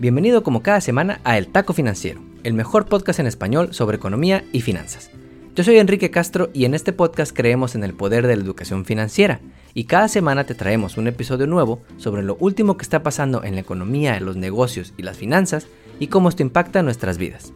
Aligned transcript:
Bienvenido 0.00 0.42
como 0.42 0.62
cada 0.62 0.80
semana 0.80 1.20
a 1.24 1.36
El 1.36 1.48
Taco 1.48 1.74
Financiero, 1.74 2.22
el 2.42 2.54
mejor 2.54 2.86
podcast 2.86 3.20
en 3.20 3.26
español 3.26 3.74
sobre 3.74 3.98
economía 3.98 4.42
y 4.50 4.62
finanzas. 4.62 5.10
Yo 5.54 5.62
soy 5.62 5.76
Enrique 5.76 6.10
Castro 6.10 6.48
y 6.54 6.64
en 6.64 6.72
este 6.72 6.94
podcast 6.94 7.36
creemos 7.36 7.74
en 7.74 7.84
el 7.84 7.92
poder 7.92 8.26
de 8.26 8.34
la 8.34 8.42
educación 8.42 8.86
financiera 8.86 9.42
y 9.74 9.84
cada 9.84 10.08
semana 10.08 10.44
te 10.44 10.54
traemos 10.54 10.96
un 10.96 11.06
episodio 11.06 11.46
nuevo 11.46 11.82
sobre 11.98 12.22
lo 12.22 12.36
último 12.36 12.78
que 12.78 12.82
está 12.82 13.02
pasando 13.02 13.44
en 13.44 13.56
la 13.56 13.60
economía, 13.60 14.18
los 14.20 14.36
negocios 14.36 14.94
y 14.96 15.02
las 15.02 15.18
finanzas 15.18 15.66
y 15.98 16.06
cómo 16.06 16.30
esto 16.30 16.42
impacta 16.42 16.82
nuestras 16.82 17.18
vidas. 17.18 17.52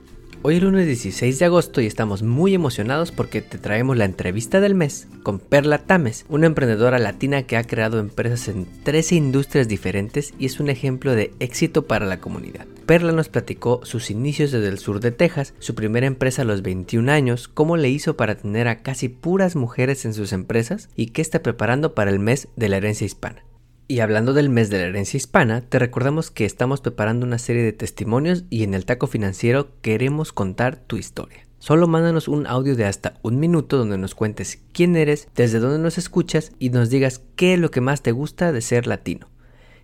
Hoy 0.46 0.56
es 0.56 0.62
lunes 0.62 0.84
16 0.84 1.38
de 1.38 1.46
agosto 1.46 1.80
y 1.80 1.86
estamos 1.86 2.22
muy 2.22 2.52
emocionados 2.52 3.12
porque 3.12 3.40
te 3.40 3.56
traemos 3.56 3.96
la 3.96 4.04
entrevista 4.04 4.60
del 4.60 4.74
mes 4.74 5.08
con 5.22 5.38
Perla 5.38 5.78
Tames, 5.78 6.26
una 6.28 6.44
emprendedora 6.44 6.98
latina 6.98 7.44
que 7.44 7.56
ha 7.56 7.64
creado 7.64 7.98
empresas 7.98 8.48
en 8.48 8.66
13 8.82 9.14
industrias 9.14 9.68
diferentes 9.68 10.34
y 10.38 10.44
es 10.44 10.60
un 10.60 10.68
ejemplo 10.68 11.14
de 11.14 11.32
éxito 11.40 11.86
para 11.86 12.04
la 12.04 12.20
comunidad. 12.20 12.66
Perla 12.84 13.12
nos 13.12 13.30
platicó 13.30 13.80
sus 13.84 14.10
inicios 14.10 14.52
desde 14.52 14.68
el 14.68 14.78
sur 14.78 15.00
de 15.00 15.12
Texas, 15.12 15.54
su 15.60 15.74
primera 15.74 16.06
empresa 16.06 16.42
a 16.42 16.44
los 16.44 16.60
21 16.60 17.10
años, 17.10 17.48
cómo 17.48 17.78
le 17.78 17.88
hizo 17.88 18.18
para 18.18 18.34
tener 18.34 18.68
a 18.68 18.82
casi 18.82 19.08
puras 19.08 19.56
mujeres 19.56 20.04
en 20.04 20.12
sus 20.12 20.34
empresas 20.34 20.90
y 20.94 21.06
qué 21.06 21.22
está 21.22 21.42
preparando 21.42 21.94
para 21.94 22.10
el 22.10 22.18
mes 22.18 22.48
de 22.54 22.68
la 22.68 22.76
herencia 22.76 23.06
hispana. 23.06 23.44
Y 23.86 24.00
hablando 24.00 24.32
del 24.32 24.48
mes 24.48 24.70
de 24.70 24.78
la 24.78 24.84
herencia 24.84 25.18
hispana, 25.18 25.60
te 25.60 25.78
recordamos 25.78 26.30
que 26.30 26.46
estamos 26.46 26.80
preparando 26.80 27.26
una 27.26 27.36
serie 27.38 27.62
de 27.62 27.74
testimonios 27.74 28.44
y 28.48 28.62
en 28.62 28.72
el 28.72 28.86
taco 28.86 29.06
financiero 29.06 29.68
queremos 29.82 30.32
contar 30.32 30.76
tu 30.76 30.96
historia. 30.96 31.46
Solo 31.58 31.86
mándanos 31.86 32.26
un 32.26 32.46
audio 32.46 32.76
de 32.76 32.86
hasta 32.86 33.14
un 33.22 33.38
minuto 33.38 33.76
donde 33.76 33.98
nos 33.98 34.14
cuentes 34.14 34.58
quién 34.72 34.96
eres, 34.96 35.28
desde 35.34 35.58
dónde 35.58 35.78
nos 35.78 35.98
escuchas 35.98 36.52
y 36.58 36.70
nos 36.70 36.88
digas 36.88 37.20
qué 37.36 37.54
es 37.54 37.60
lo 37.60 37.70
que 37.70 37.82
más 37.82 38.00
te 38.00 38.12
gusta 38.12 38.52
de 38.52 38.62
ser 38.62 38.86
latino. 38.86 39.28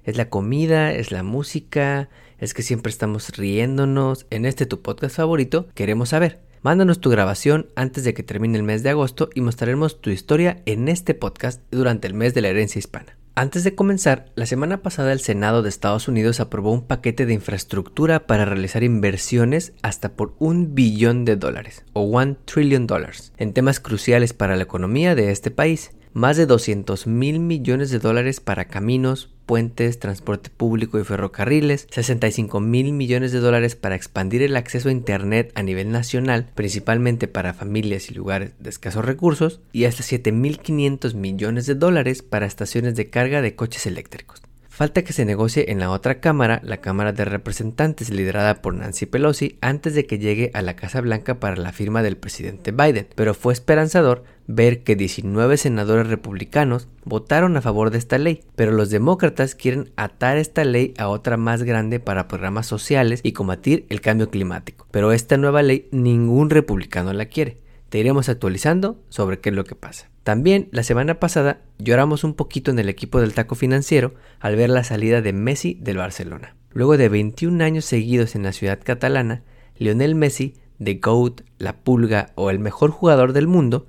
¿Es 0.04 0.16
la 0.16 0.30
comida? 0.30 0.92
¿Es 0.92 1.12
la 1.12 1.22
música? 1.22 2.08
¿Es 2.38 2.54
que 2.54 2.62
siempre 2.62 2.90
estamos 2.90 3.36
riéndonos? 3.36 4.26
En 4.30 4.46
este 4.46 4.64
tu 4.64 4.80
podcast 4.80 5.16
favorito 5.16 5.68
queremos 5.74 6.10
saber. 6.10 6.40
Mándanos 6.62 7.00
tu 7.00 7.10
grabación 7.10 7.68
antes 7.76 8.04
de 8.04 8.14
que 8.14 8.22
termine 8.22 8.56
el 8.56 8.64
mes 8.64 8.82
de 8.82 8.90
agosto 8.90 9.28
y 9.34 9.42
mostraremos 9.42 10.00
tu 10.00 10.08
historia 10.08 10.62
en 10.64 10.88
este 10.88 11.12
podcast 11.12 11.60
durante 11.70 12.06
el 12.06 12.14
mes 12.14 12.32
de 12.32 12.40
la 12.40 12.48
herencia 12.48 12.78
hispana. 12.78 13.19
Antes 13.40 13.64
de 13.64 13.74
comenzar, 13.74 14.26
la 14.34 14.44
semana 14.44 14.82
pasada 14.82 15.14
el 15.14 15.20
Senado 15.20 15.62
de 15.62 15.70
Estados 15.70 16.08
Unidos 16.08 16.40
aprobó 16.40 16.72
un 16.72 16.86
paquete 16.86 17.24
de 17.24 17.32
infraestructura 17.32 18.26
para 18.26 18.44
realizar 18.44 18.82
inversiones 18.82 19.72
hasta 19.80 20.12
por 20.12 20.34
un 20.38 20.74
billón 20.74 21.24
de 21.24 21.36
dólares, 21.36 21.86
o 21.94 22.02
one 22.02 22.36
trillion 22.44 22.86
dollars, 22.86 23.32
en 23.38 23.54
temas 23.54 23.80
cruciales 23.80 24.34
para 24.34 24.56
la 24.56 24.64
economía 24.64 25.14
de 25.14 25.30
este 25.30 25.50
país 25.50 25.92
más 26.12 26.36
de 26.36 26.46
200 26.46 27.06
mil 27.06 27.40
millones 27.40 27.90
de 27.90 27.98
dólares 27.98 28.40
para 28.40 28.66
caminos, 28.66 29.30
puentes, 29.46 29.98
transporte 29.98 30.50
público 30.50 30.98
y 30.98 31.04
ferrocarriles, 31.04 31.86
65 31.90 32.60
mil 32.60 32.92
millones 32.92 33.32
de 33.32 33.40
dólares 33.40 33.76
para 33.76 33.96
expandir 33.96 34.42
el 34.42 34.56
acceso 34.56 34.88
a 34.88 34.92
Internet 34.92 35.52
a 35.54 35.62
nivel 35.62 35.90
nacional, 35.90 36.48
principalmente 36.54 37.28
para 37.28 37.54
familias 37.54 38.10
y 38.10 38.14
lugares 38.14 38.52
de 38.58 38.70
escasos 38.70 39.04
recursos, 39.04 39.60
y 39.72 39.84
hasta 39.84 40.02
7.500 40.02 41.14
millones 41.14 41.66
de 41.66 41.74
dólares 41.74 42.22
para 42.22 42.46
estaciones 42.46 42.94
de 42.96 43.10
carga 43.10 43.42
de 43.42 43.54
coches 43.54 43.86
eléctricos. 43.86 44.40
Falta 44.80 45.02
que 45.02 45.12
se 45.12 45.26
negocie 45.26 45.72
en 45.72 45.78
la 45.78 45.90
otra 45.90 46.20
Cámara, 46.20 46.62
la 46.64 46.78
Cámara 46.78 47.12
de 47.12 47.26
Representantes 47.26 48.08
liderada 48.08 48.62
por 48.62 48.72
Nancy 48.72 49.04
Pelosi, 49.04 49.58
antes 49.60 49.94
de 49.94 50.06
que 50.06 50.18
llegue 50.18 50.50
a 50.54 50.62
la 50.62 50.74
Casa 50.74 51.02
Blanca 51.02 51.38
para 51.38 51.56
la 51.56 51.72
firma 51.72 52.02
del 52.02 52.16
presidente 52.16 52.72
Biden, 52.72 53.06
pero 53.14 53.34
fue 53.34 53.52
esperanzador 53.52 54.24
ver 54.54 54.82
que 54.82 54.96
19 54.96 55.56
senadores 55.56 56.08
republicanos 56.08 56.88
votaron 57.04 57.56
a 57.56 57.62
favor 57.62 57.90
de 57.90 57.98
esta 57.98 58.18
ley, 58.18 58.42
pero 58.56 58.72
los 58.72 58.90
demócratas 58.90 59.54
quieren 59.54 59.92
atar 59.96 60.36
esta 60.36 60.64
ley 60.64 60.92
a 60.98 61.08
otra 61.08 61.36
más 61.36 61.62
grande 61.62 62.00
para 62.00 62.28
programas 62.28 62.66
sociales 62.66 63.20
y 63.22 63.32
combatir 63.32 63.86
el 63.88 64.00
cambio 64.00 64.30
climático. 64.30 64.86
Pero 64.90 65.12
esta 65.12 65.36
nueva 65.36 65.62
ley 65.62 65.88
ningún 65.92 66.50
republicano 66.50 67.12
la 67.12 67.26
quiere. 67.26 67.58
Te 67.88 67.98
iremos 67.98 68.28
actualizando 68.28 69.00
sobre 69.08 69.40
qué 69.40 69.50
es 69.50 69.56
lo 69.56 69.64
que 69.64 69.74
pasa. 69.74 70.08
También 70.22 70.68
la 70.70 70.82
semana 70.82 71.18
pasada 71.18 71.60
lloramos 71.78 72.24
un 72.24 72.34
poquito 72.34 72.70
en 72.70 72.78
el 72.78 72.88
equipo 72.88 73.20
del 73.20 73.34
taco 73.34 73.54
financiero 73.54 74.14
al 74.38 74.56
ver 74.56 74.70
la 74.70 74.84
salida 74.84 75.22
de 75.22 75.32
Messi 75.32 75.78
del 75.80 75.96
Barcelona. 75.96 76.56
Luego 76.72 76.96
de 76.96 77.08
21 77.08 77.64
años 77.64 77.84
seguidos 77.84 78.36
en 78.36 78.44
la 78.44 78.52
ciudad 78.52 78.78
catalana, 78.82 79.42
Lionel 79.76 80.14
Messi, 80.14 80.54
The 80.82 80.94
GOAT, 80.94 81.40
la 81.58 81.78
pulga 81.78 82.30
o 82.36 82.50
el 82.50 82.58
mejor 82.58 82.90
jugador 82.90 83.32
del 83.32 83.48
mundo, 83.48 83.86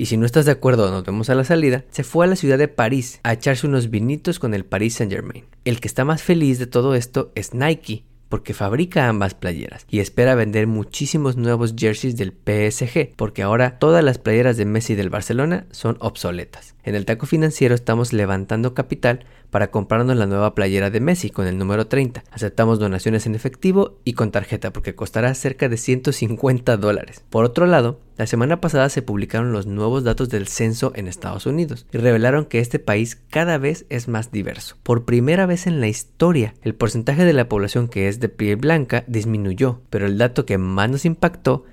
y 0.00 0.06
si 0.06 0.16
no 0.16 0.24
estás 0.24 0.46
de 0.46 0.52
acuerdo 0.52 0.90
nos 0.90 1.04
vemos 1.04 1.28
a 1.28 1.34
la 1.34 1.44
salida, 1.44 1.84
se 1.90 2.04
fue 2.04 2.24
a 2.24 2.28
la 2.28 2.34
ciudad 2.34 2.56
de 2.56 2.68
París 2.68 3.20
a 3.22 3.34
echarse 3.34 3.66
unos 3.66 3.90
vinitos 3.90 4.38
con 4.38 4.54
el 4.54 4.64
Paris 4.64 4.94
Saint 4.94 5.12
Germain. 5.12 5.44
El 5.66 5.78
que 5.78 5.88
está 5.88 6.06
más 6.06 6.22
feliz 6.22 6.58
de 6.58 6.66
todo 6.66 6.94
esto 6.94 7.32
es 7.34 7.52
Nike, 7.52 8.04
porque 8.30 8.54
fabrica 8.54 9.08
ambas 9.08 9.34
playeras 9.34 9.84
y 9.90 9.98
espera 9.98 10.34
vender 10.34 10.66
muchísimos 10.66 11.36
nuevos 11.36 11.74
jerseys 11.76 12.16
del 12.16 12.32
PSG, 12.32 13.14
porque 13.14 13.42
ahora 13.42 13.78
todas 13.78 14.02
las 14.02 14.16
playeras 14.16 14.56
de 14.56 14.64
Messi 14.64 14.94
del 14.94 15.10
Barcelona 15.10 15.66
son 15.70 15.98
obsoletas. 16.00 16.76
En 16.82 16.94
el 16.94 17.04
taco 17.04 17.26
financiero 17.26 17.74
estamos 17.74 18.14
levantando 18.14 18.72
capital 18.72 19.26
para 19.50 19.70
comprarnos 19.70 20.16
la 20.16 20.26
nueva 20.26 20.54
playera 20.54 20.90
de 20.90 21.00
Messi 21.00 21.30
con 21.30 21.46
el 21.46 21.58
número 21.58 21.86
30. 21.86 22.24
Aceptamos 22.30 22.78
donaciones 22.78 23.26
en 23.26 23.34
efectivo 23.34 23.98
y 24.04 24.14
con 24.14 24.30
tarjeta 24.30 24.72
porque 24.72 24.94
costará 24.94 25.34
cerca 25.34 25.68
de 25.68 25.76
150 25.76 26.76
dólares. 26.76 27.24
Por 27.30 27.44
otro 27.44 27.66
lado, 27.66 28.00
la 28.16 28.26
semana 28.26 28.60
pasada 28.60 28.88
se 28.88 29.02
publicaron 29.02 29.52
los 29.52 29.66
nuevos 29.66 30.04
datos 30.04 30.28
del 30.28 30.46
censo 30.46 30.92
en 30.94 31.08
Estados 31.08 31.46
Unidos 31.46 31.86
y 31.92 31.98
revelaron 31.98 32.44
que 32.44 32.58
este 32.58 32.78
país 32.78 33.20
cada 33.30 33.58
vez 33.58 33.86
es 33.88 34.08
más 34.08 34.30
diverso. 34.30 34.76
Por 34.82 35.04
primera 35.04 35.46
vez 35.46 35.66
en 35.66 35.80
la 35.80 35.88
historia, 35.88 36.54
el 36.62 36.74
porcentaje 36.74 37.24
de 37.24 37.32
la 37.32 37.48
población 37.48 37.88
que 37.88 38.08
es 38.08 38.20
de 38.20 38.28
piel 38.28 38.56
blanca 38.56 39.04
disminuyó, 39.06 39.80
pero 39.90 40.06
el 40.06 40.18
dato 40.18 40.46
que 40.46 40.58
más 40.58 40.90
nos 40.90 41.04
impactó 41.04 41.64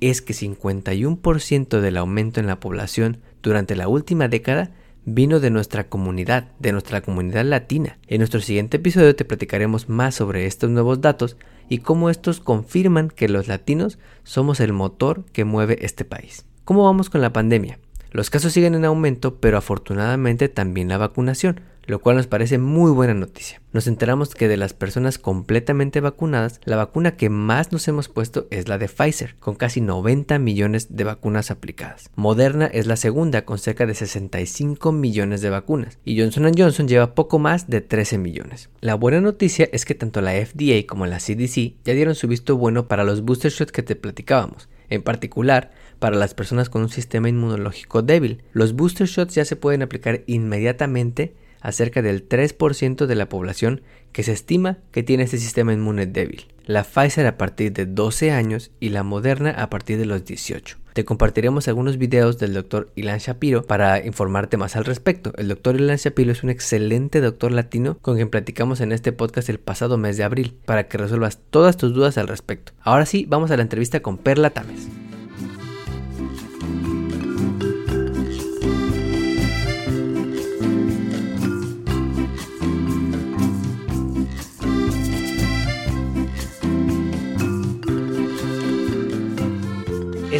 es 0.00 0.22
que 0.22 0.34
51% 0.34 1.80
del 1.80 1.96
aumento 1.96 2.40
en 2.40 2.46
la 2.46 2.60
población 2.60 3.18
durante 3.42 3.76
la 3.76 3.88
última 3.88 4.28
década 4.28 4.72
vino 5.06 5.38
de 5.38 5.50
nuestra 5.50 5.88
comunidad, 5.88 6.48
de 6.58 6.72
nuestra 6.72 7.00
comunidad 7.00 7.44
latina. 7.44 7.96
En 8.08 8.18
nuestro 8.18 8.40
siguiente 8.40 8.76
episodio 8.76 9.14
te 9.14 9.24
platicaremos 9.24 9.88
más 9.88 10.16
sobre 10.16 10.46
estos 10.46 10.68
nuevos 10.68 11.00
datos 11.00 11.36
y 11.68 11.78
cómo 11.78 12.10
estos 12.10 12.40
confirman 12.40 13.08
que 13.08 13.28
los 13.28 13.46
latinos 13.46 13.98
somos 14.24 14.60
el 14.60 14.72
motor 14.72 15.24
que 15.32 15.44
mueve 15.44 15.78
este 15.80 16.04
país. 16.04 16.44
¿Cómo 16.64 16.84
vamos 16.84 17.08
con 17.08 17.20
la 17.20 17.32
pandemia? 17.32 17.78
Los 18.10 18.30
casos 18.30 18.52
siguen 18.52 18.74
en 18.74 18.84
aumento, 18.84 19.36
pero 19.36 19.58
afortunadamente 19.58 20.48
también 20.48 20.88
la 20.88 20.98
vacunación 20.98 21.60
lo 21.86 22.00
cual 22.00 22.16
nos 22.16 22.26
parece 22.26 22.58
muy 22.58 22.90
buena 22.90 23.14
noticia. 23.14 23.60
Nos 23.72 23.86
enteramos 23.86 24.34
que 24.34 24.48
de 24.48 24.56
las 24.56 24.74
personas 24.74 25.18
completamente 25.18 26.00
vacunadas, 26.00 26.60
la 26.64 26.76
vacuna 26.76 27.16
que 27.16 27.28
más 27.30 27.72
nos 27.72 27.86
hemos 27.88 28.08
puesto 28.08 28.46
es 28.50 28.68
la 28.68 28.78
de 28.78 28.88
Pfizer, 28.88 29.36
con 29.36 29.54
casi 29.54 29.80
90 29.80 30.38
millones 30.38 30.96
de 30.96 31.04
vacunas 31.04 31.50
aplicadas. 31.50 32.10
Moderna 32.16 32.66
es 32.66 32.86
la 32.86 32.96
segunda, 32.96 33.44
con 33.44 33.58
cerca 33.58 33.86
de 33.86 33.94
65 33.94 34.92
millones 34.92 35.40
de 35.40 35.50
vacunas, 35.50 35.98
y 36.04 36.18
Johnson 36.20 36.52
Johnson 36.56 36.88
lleva 36.88 37.14
poco 37.14 37.38
más 37.38 37.68
de 37.68 37.80
13 37.80 38.18
millones. 38.18 38.70
La 38.80 38.94
buena 38.94 39.20
noticia 39.20 39.68
es 39.72 39.84
que 39.84 39.94
tanto 39.94 40.20
la 40.20 40.32
FDA 40.32 40.86
como 40.86 41.06
la 41.06 41.18
CDC 41.18 41.74
ya 41.84 41.94
dieron 41.94 42.14
su 42.14 42.28
visto 42.28 42.56
bueno 42.56 42.88
para 42.88 43.04
los 43.04 43.22
booster 43.22 43.50
shots 43.50 43.72
que 43.72 43.82
te 43.82 43.96
platicábamos. 43.96 44.68
En 44.88 45.02
particular, 45.02 45.72
para 45.98 46.16
las 46.16 46.34
personas 46.34 46.68
con 46.68 46.82
un 46.82 46.88
sistema 46.88 47.28
inmunológico 47.28 48.02
débil. 48.02 48.42
Los 48.52 48.74
booster 48.74 49.06
shots 49.06 49.34
ya 49.34 49.44
se 49.44 49.56
pueden 49.56 49.82
aplicar 49.82 50.22
inmediatamente 50.26 51.34
a 51.60 51.72
cerca 51.72 52.02
del 52.02 52.28
3% 52.28 53.06
de 53.06 53.14
la 53.14 53.28
población 53.28 53.82
que 54.12 54.22
se 54.22 54.32
estima 54.32 54.78
que 54.92 55.02
tiene 55.02 55.24
este 55.24 55.38
sistema 55.38 55.72
inmune 55.72 56.06
débil. 56.06 56.46
La 56.64 56.84
Pfizer 56.84 57.26
a 57.26 57.36
partir 57.36 57.72
de 57.72 57.86
12 57.86 58.30
años 58.30 58.70
y 58.80 58.88
la 58.88 59.02
Moderna 59.02 59.50
a 59.50 59.70
partir 59.70 59.98
de 59.98 60.06
los 60.06 60.24
18. 60.24 60.78
Te 60.94 61.04
compartiremos 61.04 61.68
algunos 61.68 61.98
videos 61.98 62.38
del 62.38 62.54
doctor 62.54 62.90
Ilan 62.94 63.18
Shapiro 63.18 63.66
para 63.66 64.04
informarte 64.04 64.56
más 64.56 64.76
al 64.76 64.86
respecto. 64.86 65.32
El 65.36 65.48
doctor 65.48 65.76
Ilan 65.76 65.98
Shapiro 65.98 66.32
es 66.32 66.42
un 66.42 66.48
excelente 66.48 67.20
doctor 67.20 67.52
latino 67.52 67.98
con 68.00 68.16
quien 68.16 68.30
platicamos 68.30 68.80
en 68.80 68.92
este 68.92 69.12
podcast 69.12 69.50
el 69.50 69.60
pasado 69.60 69.98
mes 69.98 70.16
de 70.16 70.24
abril 70.24 70.56
para 70.64 70.88
que 70.88 70.96
resuelvas 70.96 71.38
todas 71.50 71.76
tus 71.76 71.92
dudas 71.92 72.16
al 72.16 72.28
respecto. 72.28 72.72
Ahora 72.80 73.04
sí, 73.04 73.26
vamos 73.28 73.50
a 73.50 73.56
la 73.56 73.62
entrevista 73.62 74.00
con 74.00 74.16
Perla 74.16 74.50
Tames. 74.50 74.88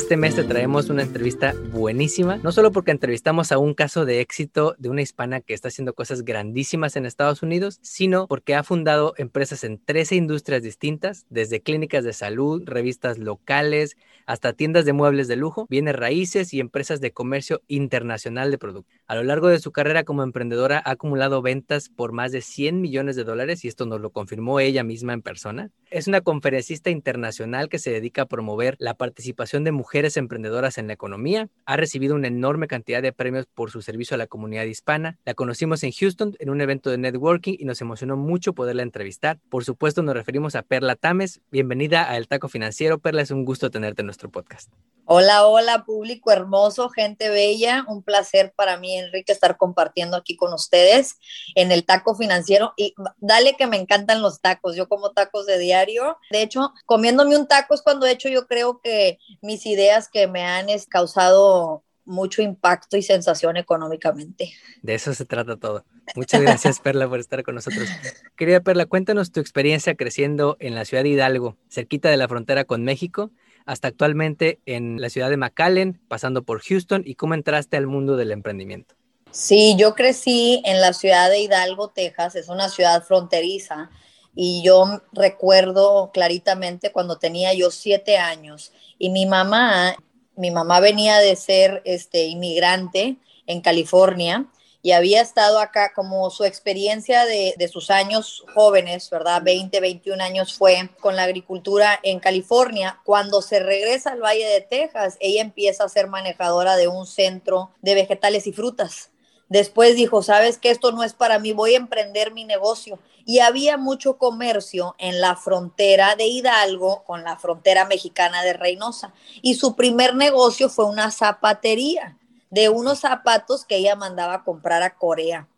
Este 0.06 0.16
mes 0.16 0.36
te 0.36 0.44
traemos 0.44 0.88
una 0.88 1.02
entrevista 1.02 1.52
buenísima, 1.72 2.36
no 2.36 2.52
solo 2.52 2.70
porque 2.70 2.92
entrevistamos 2.92 3.50
a 3.50 3.58
un 3.58 3.74
caso 3.74 4.04
de 4.04 4.20
éxito 4.20 4.76
de 4.78 4.88
una 4.88 5.02
hispana 5.02 5.40
que 5.40 5.52
está 5.52 5.66
haciendo 5.66 5.94
cosas 5.94 6.22
grandísimas 6.22 6.94
en 6.94 7.06
Estados 7.06 7.42
Unidos, 7.42 7.80
sino 7.82 8.28
porque 8.28 8.54
ha 8.54 8.62
fundado 8.62 9.14
empresas 9.16 9.64
en 9.64 9.84
13 9.84 10.14
industrias 10.14 10.62
distintas, 10.62 11.26
desde 11.28 11.60
clínicas 11.60 12.04
de 12.04 12.12
salud, 12.12 12.62
revistas 12.66 13.18
locales, 13.18 13.96
hasta 14.26 14.52
tiendas 14.52 14.84
de 14.84 14.92
muebles 14.92 15.26
de 15.26 15.34
lujo, 15.34 15.66
bienes 15.68 15.96
raíces 15.96 16.54
y 16.54 16.60
empresas 16.60 17.00
de 17.00 17.12
comercio 17.12 17.62
internacional 17.66 18.52
de 18.52 18.58
productos. 18.58 18.94
A 19.08 19.16
lo 19.16 19.24
largo 19.24 19.48
de 19.48 19.58
su 19.58 19.72
carrera 19.72 20.04
como 20.04 20.22
emprendedora 20.22 20.80
ha 20.84 20.92
acumulado 20.92 21.42
ventas 21.42 21.88
por 21.88 22.12
más 22.12 22.30
de 22.30 22.42
100 22.42 22.80
millones 22.80 23.16
de 23.16 23.24
dólares 23.24 23.64
y 23.64 23.68
esto 23.68 23.86
nos 23.86 24.00
lo 24.00 24.10
confirmó 24.10 24.60
ella 24.60 24.84
misma 24.84 25.14
en 25.14 25.22
persona. 25.22 25.70
Es 25.90 26.06
una 26.06 26.20
conferencista 26.20 26.90
internacional 26.90 27.68
que 27.68 27.78
se 27.78 27.90
dedica 27.90 28.22
a 28.22 28.26
promover 28.26 28.76
la 28.78 28.94
participación 28.94 29.64
de 29.64 29.72
mujeres 29.72 29.95
emprendedoras 30.04 30.76
en 30.76 30.88
la 30.88 30.92
economía. 30.92 31.48
Ha 31.64 31.76
recibido 31.76 32.14
una 32.14 32.28
enorme 32.28 32.68
cantidad 32.68 33.00
de 33.00 33.12
premios 33.12 33.46
por 33.46 33.70
su 33.70 33.80
servicio 33.80 34.14
a 34.14 34.18
la 34.18 34.26
comunidad 34.26 34.64
hispana. 34.64 35.18
La 35.24 35.32
conocimos 35.32 35.82
en 35.84 35.92
Houston 35.92 36.36
en 36.38 36.50
un 36.50 36.60
evento 36.60 36.90
de 36.90 36.98
networking 36.98 37.56
y 37.58 37.64
nos 37.64 37.80
emocionó 37.80 38.16
mucho 38.16 38.52
poderla 38.52 38.82
entrevistar. 38.82 39.38
Por 39.48 39.64
supuesto, 39.64 40.02
nos 40.02 40.14
referimos 40.14 40.54
a 40.54 40.62
Perla 40.62 40.96
Tames. 40.96 41.40
Bienvenida 41.50 42.10
a 42.10 42.18
El 42.18 42.28
Taco 42.28 42.48
Financiero. 42.48 42.98
Perla, 42.98 43.22
es 43.22 43.30
un 43.30 43.46
gusto 43.46 43.70
tenerte 43.70 44.02
en 44.02 44.06
nuestro 44.06 44.30
podcast. 44.30 44.70
Hola, 45.08 45.46
hola, 45.46 45.84
público 45.84 46.32
hermoso, 46.32 46.88
gente 46.88 47.28
bella. 47.28 47.84
Un 47.86 48.02
placer 48.02 48.52
para 48.56 48.76
mí, 48.76 48.98
Enrique, 48.98 49.32
estar 49.32 49.56
compartiendo 49.56 50.16
aquí 50.16 50.36
con 50.36 50.52
ustedes 50.52 51.20
en 51.54 51.70
el 51.70 51.86
taco 51.86 52.16
financiero. 52.16 52.74
Y 52.76 52.92
dale 53.18 53.54
que 53.54 53.68
me 53.68 53.76
encantan 53.76 54.20
los 54.20 54.40
tacos. 54.40 54.74
Yo 54.74 54.88
como 54.88 55.12
tacos 55.12 55.46
de 55.46 55.58
diario. 55.58 56.18
De 56.32 56.42
hecho, 56.42 56.72
comiéndome 56.86 57.36
un 57.36 57.46
taco 57.46 57.74
es 57.74 57.82
cuando 57.82 58.04
he 58.04 58.10
hecho 58.10 58.28
yo 58.28 58.48
creo 58.48 58.80
que 58.82 59.20
mis 59.40 59.64
ideas 59.64 59.85
que 60.12 60.26
me 60.26 60.44
han 60.44 60.66
causado 60.88 61.82
mucho 62.04 62.40
impacto 62.40 62.96
y 62.96 63.02
sensación 63.02 63.56
económicamente. 63.56 64.52
De 64.82 64.94
eso 64.94 65.12
se 65.12 65.24
trata 65.24 65.56
todo. 65.56 65.84
Muchas 66.14 66.40
gracias, 66.40 66.80
Perla, 66.82 67.08
por 67.08 67.18
estar 67.18 67.42
con 67.42 67.56
nosotros. 67.56 67.88
Querida 68.36 68.60
Perla, 68.60 68.86
cuéntanos 68.86 69.32
tu 69.32 69.40
experiencia 69.40 69.96
creciendo 69.96 70.56
en 70.60 70.74
la 70.74 70.84
ciudad 70.84 71.02
de 71.02 71.10
Hidalgo, 71.10 71.56
cerquita 71.68 72.08
de 72.08 72.16
la 72.16 72.28
frontera 72.28 72.64
con 72.64 72.84
México 72.84 73.30
hasta 73.66 73.88
actualmente 73.88 74.60
en 74.64 75.00
la 75.00 75.10
ciudad 75.10 75.28
de 75.28 75.36
McAllen, 75.36 76.00
pasando 76.08 76.44
por 76.44 76.60
Houston 76.62 77.02
y 77.04 77.16
cómo 77.16 77.34
entraste 77.34 77.76
al 77.76 77.88
mundo 77.88 78.16
del 78.16 78.30
emprendimiento. 78.30 78.94
Sí, 79.32 79.74
yo 79.76 79.94
crecí 79.94 80.62
en 80.64 80.80
la 80.80 80.92
ciudad 80.92 81.28
de 81.28 81.40
Hidalgo, 81.40 81.88
Texas, 81.88 82.36
es 82.36 82.48
una 82.48 82.68
ciudad 82.68 83.02
fronteriza 83.02 83.90
y 84.34 84.62
yo 84.64 85.02
recuerdo 85.12 86.10
claritamente 86.12 86.92
cuando 86.92 87.18
tenía 87.18 87.52
yo 87.54 87.70
siete 87.70 88.18
años 88.18 88.72
y 88.98 89.10
mi 89.10 89.26
mamá, 89.26 89.96
mi 90.36 90.50
mamá 90.50 90.80
venía 90.80 91.18
de 91.18 91.36
ser 91.36 91.82
este, 91.84 92.26
inmigrante 92.26 93.16
en 93.46 93.60
California 93.60 94.46
y 94.86 94.92
había 94.92 95.20
estado 95.20 95.58
acá 95.58 95.92
como 95.92 96.30
su 96.30 96.44
experiencia 96.44 97.24
de, 97.24 97.68
sus 97.72 97.90
años 97.90 98.44
jóvenes, 98.54 99.10
¿verdad? 99.10 99.42
20, 99.42 99.80
21 99.80 100.22
años 100.22 100.54
fue 100.54 100.90
con 101.00 101.16
la 101.16 101.24
agricultura 101.24 101.98
en 102.04 102.20
California. 102.20 103.00
Cuando 103.04 103.42
se 103.42 103.58
regresa 103.58 104.12
al 104.12 104.22
Valle 104.22 104.46
de 104.46 104.60
Texas, 104.60 105.16
ella 105.18 105.42
empieza 105.42 105.82
a 105.82 105.88
ser 105.88 106.06
manejadora 106.06 106.76
de 106.76 106.86
un 106.86 107.04
centro 107.04 107.72
de 107.82 107.96
vegetales 107.96 108.46
y 108.46 108.52
frutas. 108.52 109.10
Después 109.48 109.96
dijo, 109.96 110.22
sabes 110.22 110.56
que 110.56 110.70
esto 110.70 110.92
no 110.92 111.02
es 111.02 111.14
para 111.14 111.40
mí, 111.40 111.52
voy 111.52 111.74
a 111.74 111.78
emprender 111.78 112.32
mi 112.32 112.44
negocio. 112.44 113.00
Y 113.26 113.40
había 113.40 113.76
mucho 113.76 114.16
comercio 114.16 114.94
en 114.98 115.20
la 115.20 115.36
frontera 115.36 116.16
de 116.16 116.26
Hidalgo 116.26 117.04
con 117.04 117.24
la 117.24 117.36
frontera 117.36 117.84
mexicana 117.84 118.42
de 118.42 118.54
Reynosa. 118.54 119.12
Y 119.42 119.56
su 119.56 119.76
primer 119.76 120.14
negocio 120.14 120.70
fue 120.70 120.86
una 120.86 121.10
zapatería 121.10 122.16
de 122.50 122.70
unos 122.70 123.00
zapatos 123.00 123.66
que 123.66 123.76
ella 123.76 123.96
mandaba 123.96 124.34
a 124.34 124.44
comprar 124.44 124.82
a 124.82 124.96
Corea. 124.96 125.48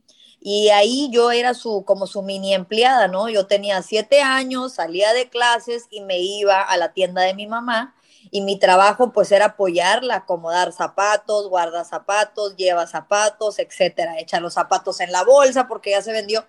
Y 0.41 0.71
ahí 0.71 1.09
yo 1.13 1.31
era 1.31 1.55
su, 1.55 1.85
como 1.85 2.07
su 2.07 2.23
mini 2.23 2.55
empleada, 2.55 3.07
¿no? 3.07 3.29
Yo 3.29 3.47
tenía 3.47 3.83
siete 3.83 4.23
años, 4.23 4.75
salía 4.75 5.13
de 5.13 5.29
clases 5.29 5.87
y 5.91 6.01
me 6.01 6.19
iba 6.19 6.63
a 6.63 6.77
la 6.77 6.93
tienda 6.93 7.23
de 7.23 7.35
mi 7.35 7.47
mamá 7.47 7.95
y 8.31 8.41
mi 8.43 8.59
trabajo 8.59 9.13
pues 9.13 9.33
era 9.33 9.47
apoyarla, 9.47 10.17
acomodar 10.17 10.73
zapatos, 10.73 11.49
guarda 11.49 11.85
zapatos, 11.85 12.57
lleva 12.57 12.87
zapatos, 12.87 13.59
etcétera, 13.59 14.19
echar 14.19 14.43
los 14.43 14.55
zapatos 14.55 15.01
en 15.01 15.13
la 15.13 15.25
bolsa 15.25 15.67
porque 15.69 15.91
ya 15.91 16.03
se 16.03 16.13
vendió. 16.13 16.45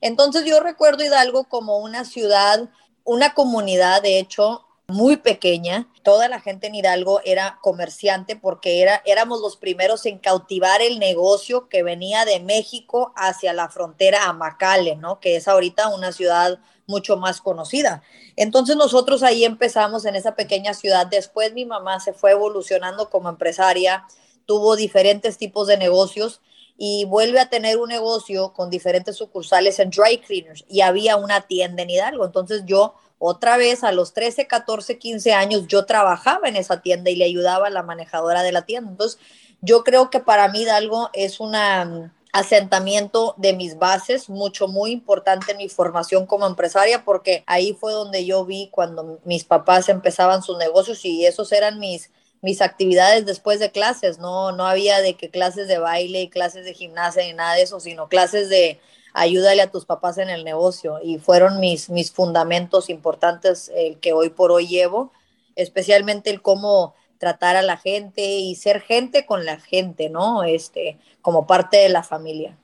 Entonces 0.00 0.44
yo 0.44 0.60
recuerdo 0.60 1.04
Hidalgo 1.04 1.44
como 1.44 1.78
una 1.78 2.04
ciudad, 2.04 2.68
una 3.04 3.34
comunidad, 3.34 4.02
de 4.02 4.18
hecho, 4.18 4.64
muy 4.88 5.18
pequeña. 5.18 5.86
Toda 6.02 6.28
la 6.28 6.40
gente 6.40 6.66
en 6.66 6.74
Hidalgo 6.74 7.20
era 7.24 7.58
comerciante 7.60 8.36
porque 8.36 8.80
era, 8.80 9.02
éramos 9.04 9.40
los 9.40 9.56
primeros 9.56 10.06
en 10.06 10.18
cautivar 10.18 10.80
el 10.80 10.98
negocio 10.98 11.68
que 11.68 11.82
venía 11.82 12.24
de 12.24 12.40
México 12.40 13.12
hacia 13.14 13.52
la 13.52 13.68
frontera 13.68 14.24
a 14.24 14.32
Macale, 14.32 14.96
¿no? 14.96 15.20
Que 15.20 15.36
es 15.36 15.46
ahorita 15.46 15.88
una 15.88 16.12
ciudad 16.12 16.58
mucho 16.86 17.18
más 17.18 17.42
conocida. 17.42 18.02
Entonces 18.34 18.76
nosotros 18.76 19.22
ahí 19.22 19.44
empezamos 19.44 20.06
en 20.06 20.16
esa 20.16 20.34
pequeña 20.34 20.72
ciudad. 20.72 21.06
Después 21.06 21.52
mi 21.52 21.66
mamá 21.66 22.00
se 22.00 22.14
fue 22.14 22.30
evolucionando 22.30 23.10
como 23.10 23.28
empresaria, 23.28 24.06
tuvo 24.46 24.74
diferentes 24.74 25.36
tipos 25.36 25.66
de 25.68 25.76
negocios 25.76 26.40
y 26.80 27.04
vuelve 27.06 27.40
a 27.40 27.50
tener 27.50 27.76
un 27.76 27.88
negocio 27.88 28.52
con 28.54 28.70
diferentes 28.70 29.16
sucursales 29.16 29.80
en 29.80 29.90
dry 29.90 30.18
cleaners 30.18 30.64
y 30.68 30.80
había 30.80 31.16
una 31.16 31.40
tienda 31.42 31.82
en 31.82 31.90
Hidalgo. 31.90 32.24
Entonces 32.24 32.62
yo 32.64 32.94
otra 33.18 33.56
vez 33.56 33.82
a 33.82 33.90
los 33.90 34.12
13, 34.12 34.46
14, 34.46 34.96
15 34.96 35.32
años 35.32 35.66
yo 35.66 35.84
trabajaba 35.84 36.48
en 36.48 36.56
esa 36.56 36.80
tienda 36.80 37.10
y 37.10 37.16
le 37.16 37.24
ayudaba 37.24 37.66
a 37.66 37.70
la 37.70 37.82
manejadora 37.82 38.42
de 38.42 38.52
la 38.52 38.62
tienda. 38.62 38.90
Entonces, 38.92 39.18
yo 39.60 39.82
creo 39.82 40.08
que 40.08 40.20
para 40.20 40.48
mí 40.48 40.62
Hidalgo 40.62 41.10
es 41.12 41.40
un 41.40 41.56
asentamiento 42.32 43.34
de 43.38 43.54
mis 43.54 43.76
bases, 43.76 44.28
mucho, 44.28 44.68
muy 44.68 44.92
importante 44.92 45.50
en 45.50 45.58
mi 45.58 45.68
formación 45.68 46.26
como 46.26 46.46
empresaria, 46.46 47.04
porque 47.04 47.42
ahí 47.46 47.72
fue 47.72 47.92
donde 47.92 48.24
yo 48.24 48.44
vi 48.44 48.68
cuando 48.70 49.18
mis 49.24 49.42
papás 49.42 49.88
empezaban 49.88 50.44
sus 50.44 50.56
negocios 50.58 51.04
y 51.04 51.26
esos 51.26 51.50
eran 51.50 51.80
mis, 51.80 52.12
mis 52.42 52.62
actividades 52.62 53.26
después 53.26 53.58
de 53.60 53.70
clases, 53.70 54.18
no, 54.18 54.52
no 54.52 54.66
había 54.66 55.00
de 55.00 55.14
que 55.14 55.30
clases 55.30 55.68
de 55.68 55.78
baile 55.78 56.22
y 56.22 56.28
clases 56.28 56.64
de 56.64 56.74
gimnasia 56.74 57.24
ni 57.24 57.32
nada 57.32 57.54
de 57.54 57.62
eso, 57.62 57.80
sino 57.80 58.08
clases 58.08 58.48
de 58.48 58.80
ayúdale 59.12 59.62
a 59.62 59.70
tus 59.70 59.84
papás 59.84 60.18
en 60.18 60.30
el 60.30 60.44
negocio 60.44 61.00
y 61.02 61.18
fueron 61.18 61.60
mis, 61.60 61.90
mis 61.90 62.12
fundamentos 62.12 62.90
importantes 62.90 63.70
el 63.74 63.98
que 63.98 64.12
hoy 64.12 64.30
por 64.30 64.52
hoy 64.52 64.66
llevo, 64.68 65.12
especialmente 65.56 66.30
el 66.30 66.42
cómo 66.42 66.94
tratar 67.18 67.56
a 67.56 67.62
la 67.62 67.76
gente 67.76 68.22
y 68.22 68.54
ser 68.54 68.80
gente 68.80 69.26
con 69.26 69.44
la 69.44 69.58
gente, 69.58 70.08
¿no? 70.08 70.44
Este, 70.44 70.98
como 71.20 71.46
parte 71.46 71.78
de 71.78 71.88
la 71.88 72.04
familia. 72.04 72.56